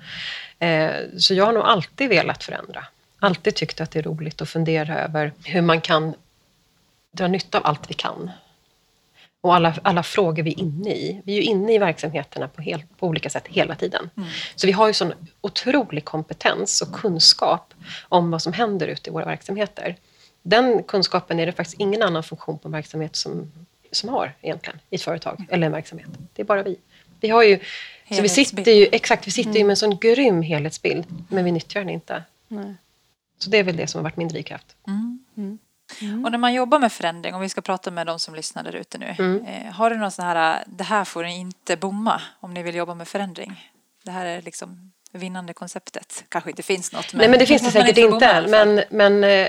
Eh, 0.60 0.96
så 1.18 1.34
jag 1.34 1.46
har 1.46 1.54
nog 1.54 1.64
alltid 1.64 2.10
velat 2.10 2.44
förändra. 2.44 2.86
Alltid 3.20 3.56
tyckt 3.56 3.82
att 3.82 3.92
det 3.92 4.00
är 4.00 4.04
roligt 4.04 4.42
att 4.42 4.50
fundera 4.50 5.00
över 5.00 5.34
hur 5.44 5.62
man 5.62 5.82
kan 5.82 6.14
dra 7.12 7.28
nytta 7.28 7.58
av 7.58 7.66
allt 7.66 7.90
vi 7.90 7.94
kan. 7.94 8.32
Och 9.42 9.56
alla, 9.56 9.76
alla 9.82 10.04
frågor 10.04 10.44
vi 10.44 10.52
är 10.52 10.60
inne 10.60 10.90
i. 10.90 11.22
Vi 11.26 11.38
är 11.38 11.42
ju 11.42 11.44
inne 11.44 11.74
i 11.74 11.78
verksamheterna 11.78 12.48
på, 12.48 12.62
hel, 12.62 12.84
på 12.98 13.08
olika 13.08 13.30
sätt 13.30 13.48
hela 13.48 13.76
tiden. 13.76 14.10
Så 14.56 14.68
vi 14.68 14.74
har 14.74 14.88
ju 14.88 14.94
sån 14.94 15.14
otrolig 15.42 16.06
kompetens 16.06 16.82
och 16.82 16.94
kunskap 16.94 17.74
om 18.10 18.32
vad 18.32 18.42
som 18.42 18.54
händer 18.54 18.88
ute 18.88 19.10
i 19.10 19.14
våra 19.14 19.26
verksamheter. 19.26 19.96
Den 20.44 20.84
kunskapen 20.84 21.40
är 21.40 21.46
det 21.46 21.52
faktiskt 21.52 21.80
ingen 21.80 22.02
annan 22.02 22.24
funktion 22.24 22.60
på 22.60 22.68
en 22.68 22.72
verksamhet 22.72 23.16
som, 23.16 23.52
som 23.92 24.10
har 24.10 24.34
egentligen 24.42 24.80
i 24.90 24.96
ett 24.96 25.02
företag 25.02 25.46
eller 25.50 25.66
en 25.66 25.74
verksamhet. 25.74 26.10
Det 26.34 26.42
är 26.42 26.46
bara 26.46 26.64
vi. 26.64 26.78
Vi 27.20 27.30
har 27.30 27.44
ju, 27.44 27.60
så 28.12 28.22
vi 28.22 28.30
sitter 28.30 28.72
ju, 28.72 28.88
exakt, 28.92 29.28
vi 29.28 29.32
sitter 29.32 29.54
ju 29.54 29.64
med 29.64 29.70
en 29.70 29.78
sån 29.78 29.98
grym 29.98 30.42
helhetsbild, 30.42 31.06
men 31.30 31.46
vi 31.46 31.52
nyttjar 31.52 31.82
den 31.82 31.90
inte. 31.90 32.24
Nej. 32.48 32.76
Så 33.38 33.50
det 33.50 33.58
är 33.58 33.64
väl 33.64 33.78
det 33.78 33.88
som 33.88 34.00
har 34.00 34.04
varit 34.04 34.18
min 34.18 34.28
drivkraft. 34.28 34.76
Mm. 34.88 35.60
Och 36.00 36.32
när 36.32 36.38
man 36.38 36.54
jobbar 36.54 36.80
med 36.80 36.92
förändring, 36.92 37.36
om 37.36 37.42
vi 37.42 37.50
ska 37.50 37.62
prata 37.62 37.92
med 37.92 38.08
de 38.08 38.20
som 38.20 38.36
lyssnar 38.36 38.64
där 38.64 38.76
ute 38.76 38.98
nu. 38.98 39.16
Mm. 39.20 39.46
Eh, 39.46 39.74
har 39.74 39.90
du 39.90 39.98
någon 39.98 40.12
sån 40.12 40.26
här, 40.26 40.64
det 40.68 40.84
här 40.84 41.06
får 41.06 41.24
ni 41.24 41.40
inte 41.40 41.78
bomma 41.78 42.22
om 42.40 42.54
ni 42.54 42.64
vill 42.64 42.76
jobba 42.76 42.96
med 42.96 43.08
förändring? 43.08 43.72
Det 44.04 44.12
här 44.12 44.26
är 44.26 44.42
liksom 44.42 44.92
vinnande 45.12 45.54
konceptet. 45.54 46.24
Kanske 46.30 46.50
inte 46.50 46.64
finns 46.64 46.94
något. 46.94 47.14
Nej, 47.14 47.30
men 47.30 47.40
det 47.40 47.46
finns 47.46 47.62
det 47.62 47.72
säkert 47.82 47.98
inte. 47.98 48.28
fall. 48.28 48.48
Men, 48.48 48.84
men 48.90 49.24
eh, 49.24 49.48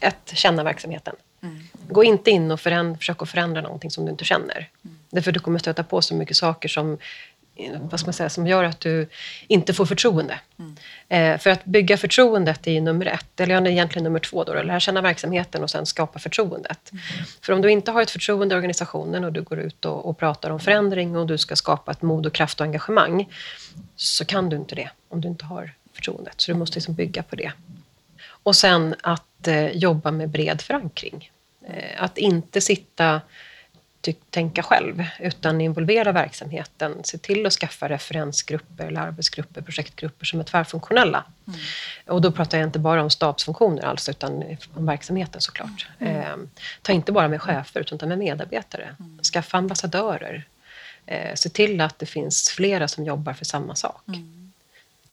att 0.00 0.30
känna 0.34 0.64
verksamheten. 0.64 1.16
Mm. 1.42 1.58
Gå 1.88 2.04
inte 2.04 2.30
in 2.30 2.50
och 2.50 2.60
föränd, 2.60 2.96
försök 2.96 3.22
att 3.22 3.30
förändra 3.30 3.60
någonting 3.60 3.90
som 3.90 4.04
du 4.04 4.10
inte 4.10 4.24
känner. 4.24 4.68
Därför 5.10 5.32
du 5.32 5.40
kommer 5.40 5.58
stöta 5.58 5.84
på 5.84 6.02
så 6.02 6.14
mycket 6.14 6.36
saker 6.36 6.68
som, 6.68 6.92
eh, 6.92 6.98
vad 7.80 8.00
ska 8.00 8.06
man 8.06 8.12
säga, 8.12 8.28
som 8.28 8.46
gör 8.46 8.64
att 8.64 8.80
du 8.80 9.08
inte 9.46 9.74
får 9.74 9.86
förtroende. 9.86 10.40
Eh, 11.08 11.38
för 11.38 11.50
att 11.50 11.64
bygga 11.64 11.96
förtroendet 11.96 12.66
är 12.66 12.72
ju 12.72 12.80
nummer 12.80 13.06
ett, 13.06 13.40
eller 13.40 13.54
ja, 13.54 13.66
egentligen 13.68 14.04
nummer 14.04 14.18
två. 14.18 14.44
Då, 14.44 14.54
då, 14.54 14.62
lära 14.62 14.80
känna 14.80 15.00
verksamheten 15.00 15.62
och 15.62 15.70
sen 15.70 15.86
skapa 15.86 16.18
förtroendet. 16.18 16.92
För 17.40 17.52
om 17.52 17.62
du 17.62 17.70
inte 17.70 17.90
har 17.90 18.02
ett 18.02 18.10
förtroende 18.10 18.54
i 18.54 18.58
organisationen 18.58 19.24
och 19.24 19.32
du 19.32 19.42
går 19.42 19.58
ut 19.58 19.84
och, 19.84 20.06
och 20.06 20.18
pratar 20.18 20.50
om 20.50 20.60
förändring 20.60 21.16
och 21.16 21.26
du 21.26 21.38
ska 21.38 21.56
skapa 21.56 21.92
ett 21.92 22.02
mod 22.02 22.26
och 22.26 22.32
kraft 22.32 22.60
och 22.60 22.66
engagemang 22.66 23.28
så 23.96 24.24
kan 24.24 24.48
du 24.48 24.56
inte 24.56 24.74
det 24.74 24.90
om 25.08 25.20
du 25.20 25.28
inte 25.28 25.44
har 25.44 25.72
förtroendet. 25.92 26.40
Så 26.40 26.52
du 26.52 26.58
måste 26.58 26.76
liksom 26.76 26.94
bygga 26.94 27.22
på 27.22 27.36
det. 27.36 27.52
Och 28.42 28.56
sen 28.56 28.94
att 29.00 29.48
eh, 29.48 29.68
jobba 29.68 30.10
med 30.10 30.28
bred 30.28 30.60
förankring. 30.60 31.30
Eh, 31.68 32.02
att 32.02 32.18
inte 32.18 32.60
sitta 32.60 33.20
tänka 34.30 34.62
själv, 34.62 35.04
utan 35.20 35.60
involvera 35.60 36.12
verksamheten. 36.12 37.04
Se 37.04 37.18
till 37.18 37.46
att 37.46 37.52
skaffa 37.52 37.88
referensgrupper, 37.88 38.86
eller 38.86 39.00
arbetsgrupper, 39.00 39.60
projektgrupper 39.60 40.26
som 40.26 40.40
är 40.40 40.44
tvärfunktionella. 40.44 41.24
Och 42.06 42.20
då 42.20 42.32
pratar 42.32 42.58
jag 42.58 42.66
inte 42.66 42.78
bara 42.78 43.02
om 43.02 43.10
stabsfunktioner 43.10 43.84
alls, 43.84 44.08
utan 44.08 44.56
om 44.74 44.86
verksamheten 44.86 45.40
såklart. 45.40 45.88
Eh, 45.98 46.36
ta 46.82 46.92
inte 46.92 47.12
bara 47.12 47.28
med 47.28 47.42
chefer, 47.42 47.80
utan 47.80 47.98
ta 47.98 48.06
med 48.06 48.18
medarbetare. 48.18 48.94
Skaffa 49.32 49.58
ambassadörer. 49.58 50.44
Eh, 51.06 51.34
se 51.34 51.48
till 51.48 51.80
att 51.80 51.98
det 51.98 52.06
finns 52.06 52.48
flera 52.48 52.88
som 52.88 53.04
jobbar 53.04 53.32
för 53.32 53.44
samma 53.44 53.74
sak. 53.74 54.02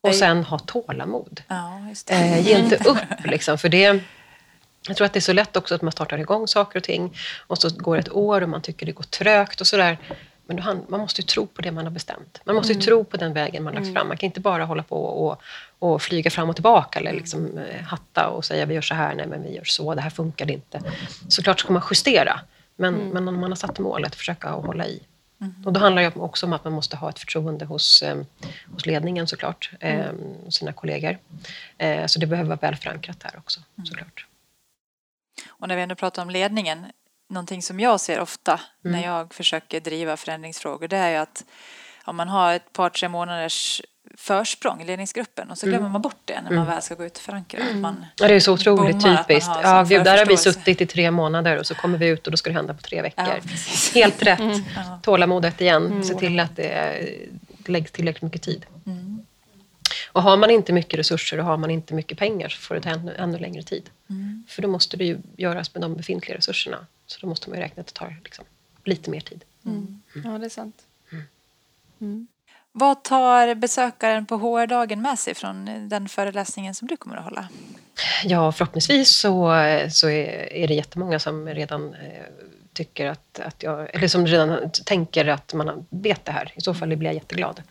Och 0.01 0.15
sen 0.15 0.43
ha 0.43 0.59
tålamod. 0.59 1.41
Ja, 1.47 1.89
just 1.89 2.07
det. 2.07 2.13
Eh, 2.13 2.47
ge 2.47 2.57
inte 2.57 2.75
upp, 2.89 2.97
liksom, 3.25 3.57
för 3.57 3.69
det... 3.69 3.99
Jag 4.87 4.97
tror 4.97 5.05
att 5.05 5.13
det 5.13 5.19
är 5.19 5.21
så 5.21 5.33
lätt 5.33 5.57
också 5.57 5.75
att 5.75 5.81
man 5.81 5.91
startar 5.91 6.17
igång 6.17 6.47
saker 6.47 6.79
och 6.79 6.83
ting 6.83 7.17
och 7.47 7.57
så 7.57 7.69
går 7.69 7.97
ett 7.97 8.11
år 8.11 8.41
och 8.41 8.49
man 8.49 8.61
tycker 8.61 8.85
det 8.85 8.91
går 8.91 9.03
trögt 9.03 9.61
och 9.61 9.67
sådär. 9.67 9.97
Men 10.47 10.57
då 10.57 10.63
han, 10.63 10.85
man 10.87 10.99
måste 10.99 11.21
ju 11.21 11.25
tro 11.25 11.47
på 11.47 11.61
det 11.61 11.71
man 11.71 11.85
har 11.85 11.91
bestämt. 11.91 12.41
Man 12.45 12.55
måste 12.55 12.73
ju 12.73 12.79
tro 12.79 13.03
på 13.03 13.17
den 13.17 13.33
vägen 13.33 13.63
man 13.63 13.73
har 13.73 13.81
lagt 13.81 13.93
fram. 13.93 14.07
Man 14.07 14.17
kan 14.17 14.27
inte 14.27 14.39
bara 14.39 14.65
hålla 14.65 14.83
på 14.83 15.03
och, 15.05 15.41
och 15.79 16.01
flyga 16.01 16.31
fram 16.31 16.49
och 16.49 16.55
tillbaka 16.55 16.99
eller 16.99 17.13
liksom, 17.13 17.57
eh, 17.57 17.81
hatta 17.81 18.27
och 18.27 18.45
säga 18.45 18.65
vi 18.65 18.73
gör 18.73 18.81
så 18.81 18.95
här, 18.95 19.15
nej 19.15 19.27
men 19.27 19.43
vi 19.43 19.55
gör 19.55 19.63
så, 19.63 19.95
det 19.95 20.01
här 20.01 20.09
funkar 20.09 20.51
inte. 20.51 20.81
Såklart 21.27 21.59
ska 21.59 21.73
man 21.73 21.83
justera, 21.91 22.39
men, 22.75 22.95
men 22.95 23.27
om 23.27 23.39
man 23.39 23.51
har 23.51 23.55
satt 23.55 23.79
målet, 23.79 24.15
försöka 24.15 24.49
att 24.49 24.65
hålla 24.65 24.87
i. 24.87 25.01
Och 25.65 25.73
då 25.73 25.79
handlar 25.79 26.01
det 26.01 26.15
också 26.15 26.45
om 26.45 26.53
att 26.53 26.63
man 26.63 26.73
måste 26.73 26.97
ha 26.97 27.09
ett 27.09 27.19
förtroende 27.19 27.65
hos, 27.65 28.01
eh, 28.01 28.17
hos 28.73 28.85
ledningen 28.85 29.27
såklart, 29.27 29.71
eh, 29.79 30.09
och 30.45 30.53
sina 30.53 30.73
kollegor. 30.73 31.17
Eh, 31.77 32.05
så 32.05 32.19
det 32.19 32.27
behöver 32.27 32.49
vara 32.49 32.59
väl 32.61 32.75
förankrat 32.75 33.19
där 33.19 33.33
också, 33.37 33.59
såklart. 33.85 34.25
Och 35.49 35.67
när 35.67 35.75
vi 35.75 35.81
ändå 35.81 35.95
pratar 35.95 36.21
om 36.21 36.29
ledningen, 36.29 36.85
någonting 37.29 37.61
som 37.61 37.79
jag 37.79 37.99
ser 37.99 38.19
ofta 38.19 38.59
Mm. 38.85 38.97
när 39.01 39.07
jag 39.07 39.33
försöker 39.33 39.79
driva 39.79 40.17
förändringsfrågor 40.17 40.87
det 40.87 40.97
är 40.97 41.09
ju 41.09 41.15
att 41.17 41.43
om 42.05 42.15
man 42.15 42.27
har 42.29 42.53
ett 42.53 42.73
par 42.73 42.89
tre 42.89 43.09
månaders 43.09 43.81
försprång 44.17 44.81
i 44.81 44.85
ledningsgruppen 44.85 45.51
och 45.51 45.57
så 45.57 45.65
glömmer 45.65 45.89
man 45.89 46.01
bort 46.01 46.21
det 46.25 46.41
när 46.41 46.51
man 46.51 46.65
väl 46.65 46.81
ska 46.81 46.95
gå 46.95 47.05
ut 47.05 47.17
och 47.17 47.23
förankra. 47.23 47.63
Att 47.63 47.75
man, 47.75 48.05
Ja, 48.15 48.27
det 48.27 48.33
är 48.33 48.39
så 48.39 48.53
otroligt 48.53 49.03
typiskt. 49.03 49.51
Ja, 49.63 49.83
gud, 49.89 50.03
där 50.03 50.17
har 50.17 50.25
vi 50.25 50.37
suttit 50.37 50.81
i 50.81 50.85
tre 50.85 51.11
månader 51.11 51.57
och 51.59 51.67
så 51.67 51.75
kommer 51.75 51.97
vi 51.97 52.07
ut 52.07 52.25
och 52.27 52.31
då 52.31 52.37
ska 52.37 52.49
det 52.49 52.53
hända 52.55 52.73
på 52.73 52.81
tre 52.81 53.01
veckor. 53.01 53.25
Ja. 53.27 53.35
Helt 53.93 54.23
rätt. 54.23 54.39
Ja. 54.75 54.99
Tålamodet 55.03 55.61
igen. 55.61 56.03
Se 56.03 56.13
till 56.13 56.39
att 56.39 56.55
det 56.55 57.09
läggs 57.65 57.91
tillräckligt 57.91 58.21
mycket 58.23 58.41
tid. 58.41 58.65
Mm. 58.85 59.25
Och 60.15 60.23
har 60.23 60.37
man 60.37 60.49
inte 60.49 60.73
mycket 60.73 60.99
resurser 60.99 61.39
och 61.39 61.45
har 61.45 61.57
man 61.57 61.71
inte 61.71 61.93
mycket 61.93 62.17
pengar 62.17 62.49
så 62.49 62.57
får 62.57 62.75
det 62.75 62.81
ta 62.81 62.89
ännu, 62.89 63.15
ännu 63.15 63.37
längre 63.37 63.63
tid. 63.63 63.89
Mm. 64.09 64.43
För 64.47 64.61
då 64.61 64.67
måste 64.67 64.97
det 64.97 65.05
ju 65.05 65.17
göras 65.37 65.73
med 65.73 65.81
de 65.81 65.95
befintliga 65.95 66.37
resurserna. 66.37 66.85
Så 67.05 67.19
då 67.21 67.27
måste 67.27 67.49
man 67.49 67.59
ju 67.59 67.63
räkna 67.63 67.81
att 67.81 67.87
det 67.87 67.93
tar 67.93 68.17
liksom 68.23 68.45
lite 68.83 69.09
mer 69.09 69.19
tid. 69.19 69.43
Ja, 70.23 70.37
det 70.37 70.45
är 70.45 70.49
sant. 70.49 70.81
Mm. 72.01 72.27
Vad 72.71 73.03
tar 73.03 73.55
besökaren 73.55 74.25
på 74.25 74.37
HR-dagen 74.37 75.01
med 75.01 75.19
sig 75.19 75.35
från 75.35 75.89
den 75.89 76.09
föreläsningen 76.09 76.75
som 76.75 76.87
du 76.87 76.97
kommer 76.97 77.17
att 77.17 77.23
hålla? 77.23 77.47
Ja, 78.23 78.51
förhoppningsvis 78.51 79.09
så, 79.09 79.51
så 79.91 80.07
är, 80.07 80.53
är 80.53 80.67
det 80.67 80.73
jättemånga 80.73 81.19
som 81.19 81.47
redan 81.47 81.93
eh, 81.93 82.23
tycker 82.75 83.05
att, 83.05 83.39
att 83.39 83.63
jag, 83.63 83.95
eller 83.95 84.07
som 84.07 84.27
redan 84.27 84.71
tänker 84.85 85.27
att 85.27 85.53
man 85.53 85.85
vet 85.89 86.25
det 86.25 86.31
här. 86.31 86.51
I 86.55 86.61
så 86.61 86.73
fall 86.73 86.95
blir 86.95 87.09
jag 87.09 87.13
jätteglad. 87.13 87.61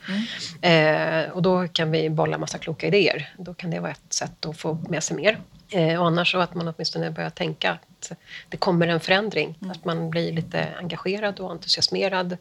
Eh, 0.63 1.31
och 1.31 1.43
då 1.43 1.69
kan 1.69 1.91
vi 1.91 2.11
bolla 2.11 2.39
massa 2.39 2.59
kloka 2.59 2.87
idéer. 2.87 3.35
Då 3.39 3.55
kan 3.55 3.71
det 3.71 3.81
vara 3.81 3.93
ett 3.93 4.13
sätt 4.13 4.47
att 4.47 4.57
få 4.57 4.79
med 4.89 5.03
sig 5.03 5.17
mer. 5.17 5.39
Eh, 5.71 6.01
och 6.01 6.07
annars 6.07 6.33
så 6.33 6.39
att 6.39 6.55
man 6.55 6.69
åtminstone 6.69 7.11
börjar 7.11 7.31
tänka 7.31 7.71
att 7.73 8.13
det 8.49 8.57
kommer 8.57 8.89
en 8.89 9.01
förändring. 9.01 9.55
Att 9.71 9.85
man 9.85 10.11
blir 10.11 10.33
lite 10.33 10.69
engagerad 10.79 11.41
och 11.41 11.51
entusiasmerad. 11.51 12.37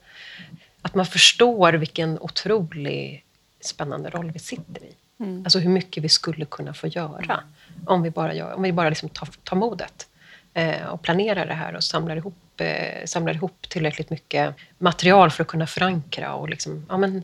Att 0.81 0.95
man 0.95 1.05
förstår 1.05 1.73
vilken 1.73 2.19
otrolig 2.19 3.25
spännande 3.61 4.09
roll 4.09 4.31
vi 4.31 4.39
sitter 4.39 4.83
i. 4.83 4.95
Alltså 5.43 5.59
hur 5.59 5.69
mycket 5.69 6.03
vi 6.03 6.09
skulle 6.09 6.45
kunna 6.45 6.73
få 6.73 6.87
göra 6.87 7.43
om 7.85 8.01
vi 8.03 8.09
bara, 8.09 8.33
gör, 8.33 8.53
om 8.53 8.63
vi 8.63 8.71
bara 8.71 8.89
liksom 8.89 9.09
tar, 9.09 9.29
tar 9.43 9.55
modet 9.55 10.07
eh, 10.53 10.85
och 10.85 11.01
planerar 11.01 11.45
det 11.45 11.53
här 11.53 11.75
och 11.75 11.83
samlar 11.83 12.15
ihop, 12.15 12.35
eh, 12.61 13.05
samlar 13.05 13.33
ihop 13.33 13.69
tillräckligt 13.69 14.09
mycket 14.09 14.55
material 14.77 15.31
för 15.31 15.43
att 15.43 15.47
kunna 15.47 15.67
förankra 15.67 16.33
och 16.33 16.49
liksom, 16.49 16.85
ja, 16.89 16.97
men, 16.97 17.23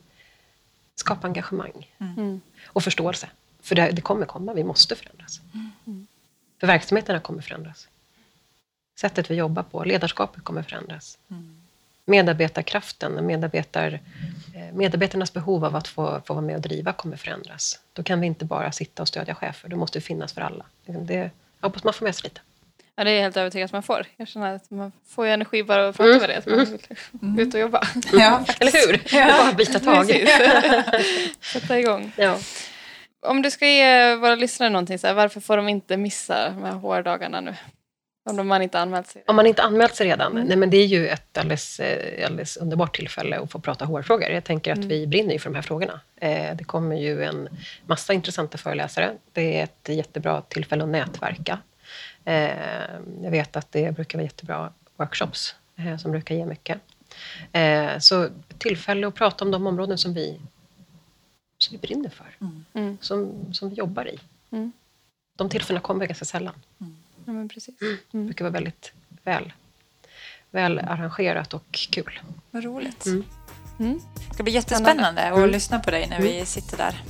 skapa 0.95 1.27
engagemang 1.27 1.87
Mm. 1.99 2.41
och 2.65 2.83
förståelse. 2.83 3.29
För 3.61 3.75
det, 3.75 3.91
det 3.91 4.01
kommer 4.01 4.25
komma, 4.25 4.53
vi 4.53 4.63
måste 4.63 4.95
förändras. 4.95 5.41
För 6.59 6.67
verksamheterna 6.67 7.19
kommer 7.19 7.41
förändras. 7.41 7.87
Sättet 8.99 9.31
vi 9.31 9.35
jobbar 9.35 9.63
på, 9.63 9.83
ledarskapet 9.83 10.43
kommer 10.43 10.63
förändras. 10.63 11.17
Medarbetarkraften, 12.05 13.25
medarbetar, 13.25 13.99
eh, 14.55 14.73
medarbetarnas 14.73 15.33
behov 15.33 15.65
av 15.65 15.75
att 15.75 15.87
få, 15.87 16.21
få 16.25 16.33
vara 16.33 16.45
med 16.45 16.55
och 16.55 16.61
driva 16.61 16.93
kommer 16.93 17.17
förändras. 17.17 17.79
Då 17.93 18.03
kan 18.03 18.19
vi 18.21 18.27
inte 18.27 18.45
bara 18.45 18.71
sitta 18.71 19.01
och 19.01 19.07
stödja 19.07 19.35
chefer, 19.35 19.69
då 19.69 19.77
måste 19.77 19.99
det 19.99 20.03
finnas 20.03 20.33
för 20.33 20.41
alla. 20.41 20.65
Det, 20.85 21.31
jag 21.59 21.69
hoppas 21.69 21.83
man 21.83 21.93
får 21.93 22.05
med 22.05 22.15
sig 22.15 22.23
lite. 22.23 22.41
Ja, 22.99 23.03
det 23.05 23.11
är 23.11 23.15
jag 23.15 23.21
helt 23.21 23.37
övertygad 23.37 23.65
att 23.65 23.71
man 23.71 23.83
får. 23.83 24.05
Jag 24.17 24.27
känner 24.27 24.55
att 24.55 24.71
man 24.71 24.91
får 25.07 25.25
ju 25.25 25.31
energi 25.31 25.63
bara 25.63 25.87
att 25.89 25.97
prata 25.97 26.09
Mm. 26.09 26.21
med 26.21 26.29
det. 26.29 26.37
Att 26.37 26.45
man 26.45 26.57
vill 26.65 27.35
gå 27.35 27.41
ut 27.41 27.53
och 27.53 27.59
jobba. 27.59 27.81
Ja, 28.13 28.45
Eller 28.59 28.87
hur? 28.87 29.15
Är 29.15 29.43
bara 29.43 29.53
byta 29.53 29.79
tag. 29.79 30.05
Sätta 31.41 31.79
igång. 31.79 32.11
Ja. 32.15 32.37
Om 33.21 33.41
du 33.41 33.51
ska 33.51 33.65
ge 33.67 34.15
våra 34.15 34.35
lyssnare 34.35 34.69
någonting, 34.69 34.99
så 34.99 35.07
här, 35.07 35.13
varför 35.13 35.39
får 35.41 35.57
de 35.57 35.69
inte 35.69 35.97
missa 35.97 36.49
de 36.49 36.63
här 36.63 36.71
HR-dagarna 36.73 37.41
nu? 37.41 37.55
Om 38.29 38.47
man 38.47 38.61
inte 38.61 38.79
anmält 38.79 39.07
sig. 39.07 39.23
Om 39.27 39.35
man 39.35 39.45
inte 39.47 39.61
anmält 39.63 39.95
sig 39.95 40.07
redan, 40.07 40.43
nej, 40.47 40.57
men 40.57 40.69
det 40.69 40.77
är 40.77 40.85
ju 40.85 41.07
ett 41.07 41.37
alldeles, 41.37 41.79
eh, 41.79 42.25
alldeles 42.25 42.57
underbart 42.57 42.95
tillfälle 42.95 43.39
att 43.39 43.51
få 43.51 43.59
prata 43.59 43.85
HR-frågor. 43.85 44.29
Jag 44.29 44.43
tänker 44.43 44.71
att 44.73 44.77
vi 44.85 45.07
brinner 45.07 45.33
ju 45.33 45.39
för 45.39 45.49
de 45.49 45.55
här 45.55 45.61
frågorna. 45.61 45.99
Eh, 46.21 46.55
Det 46.55 46.63
kommer 46.63 46.95
ju 46.95 47.23
en 47.23 47.49
massa 47.85 48.13
intressanta 48.13 48.57
föreläsare. 48.57 49.11
Det 49.33 49.59
är 49.59 49.63
ett 49.63 49.89
jättebra 49.89 50.41
tillfälle 50.41 50.83
att 50.83 50.89
nätverka. 50.89 51.59
Eh, 52.29 52.99
Jag 53.23 53.31
vet 53.31 53.55
att 53.55 53.71
det 53.71 53.95
brukar 53.95 54.17
vara 54.17 54.23
jättebra 54.23 54.73
workshops 54.97 55.55
eh, 55.75 55.97
som 55.97 56.11
brukar 56.11 56.35
ge 56.35 56.45
mycket. 56.45 56.81
Eh, 57.51 57.97
Så 57.99 58.29
tillfälle 58.57 59.07
att 59.07 59.15
prata 59.15 59.45
om 59.45 59.51
de 59.51 59.67
områden 59.67 59.97
som 59.97 60.13
vi, 60.13 60.39
som 61.57 61.71
vi 61.71 61.77
brinner 61.77 62.09
för, 62.09 62.35
Mm. 62.73 62.97
som, 63.01 63.53
som 63.53 63.69
vi 63.69 63.75
jobbar 63.75 64.07
i. 64.07 64.19
Mm. 64.51 64.71
De 65.37 65.49
tillfällena 65.49 65.81
kommer 65.81 66.05
ganska 66.05 66.25
sällan. 66.25 66.53
Ja, 67.25 67.33
men 67.33 67.49
precis. 67.49 67.75
Det 68.11 68.17
brukar 68.17 68.45
vara 68.45 68.51
väldigt 68.51 68.93
väl, 69.23 69.53
väl 70.51 70.79
arrangerat 70.79 71.53
och 71.53 71.63
kul. 71.71 72.19
Vad 72.51 72.63
roligt. 72.63 73.05
Mm. 73.05 73.23
Mm. 73.79 73.99
Det 74.29 74.33
ska 74.33 74.43
bli 74.43 74.51
jättespännande 74.53 75.23
att 75.31 75.37
Mm. 75.37 75.49
lyssna 75.49 75.79
på 75.79 75.91
dig 75.91 76.07
när 76.07 76.21
vi 76.21 76.45
sitter 76.45 76.77
där 76.77 77.01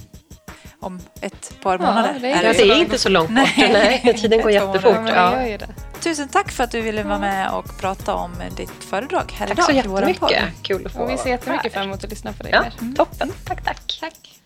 om 0.79 0.99
ett 1.21 1.53
par 1.61 1.77
månader. 1.77 2.19
det 2.21 2.31
är 2.31 2.53
så 2.53 2.59
det 2.61 2.65
långt 2.67 2.79
är 2.79 2.83
inte 2.83 2.97
så 2.97 3.09
långt 3.09 3.29
bort. 3.29 3.35
Nej. 3.57 4.01
Nej, 4.03 4.17
tiden 4.21 4.41
går 4.41 4.51
jättefort. 4.51 4.95
Ja, 5.07 5.29
det 5.29 5.57
det. 5.57 5.67
Tusen 5.99 6.27
tack 6.27 6.51
för 6.51 6.63
att 6.63 6.71
du 6.71 6.81
ville 6.81 7.03
vara 7.03 7.19
med 7.19 7.51
och 7.51 7.77
prata 7.79 8.13
om 8.15 8.31
ditt 8.57 8.71
föredrag 8.83 9.31
här 9.37 9.47
Tack 9.47 9.69
idag 9.69 9.83
så 9.83 9.89
våran 9.89 10.13
podd. 10.13 10.31
jättemycket. 10.31 10.63
Kul 10.63 10.85
att 10.85 10.91
få 10.91 10.99
Och 10.99 11.09
vi 11.09 11.17
ser 11.17 11.29
jättemycket 11.29 11.73
fram 11.73 11.83
emot 11.83 12.03
att 12.03 12.09
lyssna 12.09 12.33
på 12.33 12.43
dig 12.43 12.51
Ja, 12.51 12.61
mer. 12.61 12.95
toppen. 12.95 13.31
Tack, 13.45 13.63
tack. 13.65 13.97
Tack. 13.99 14.38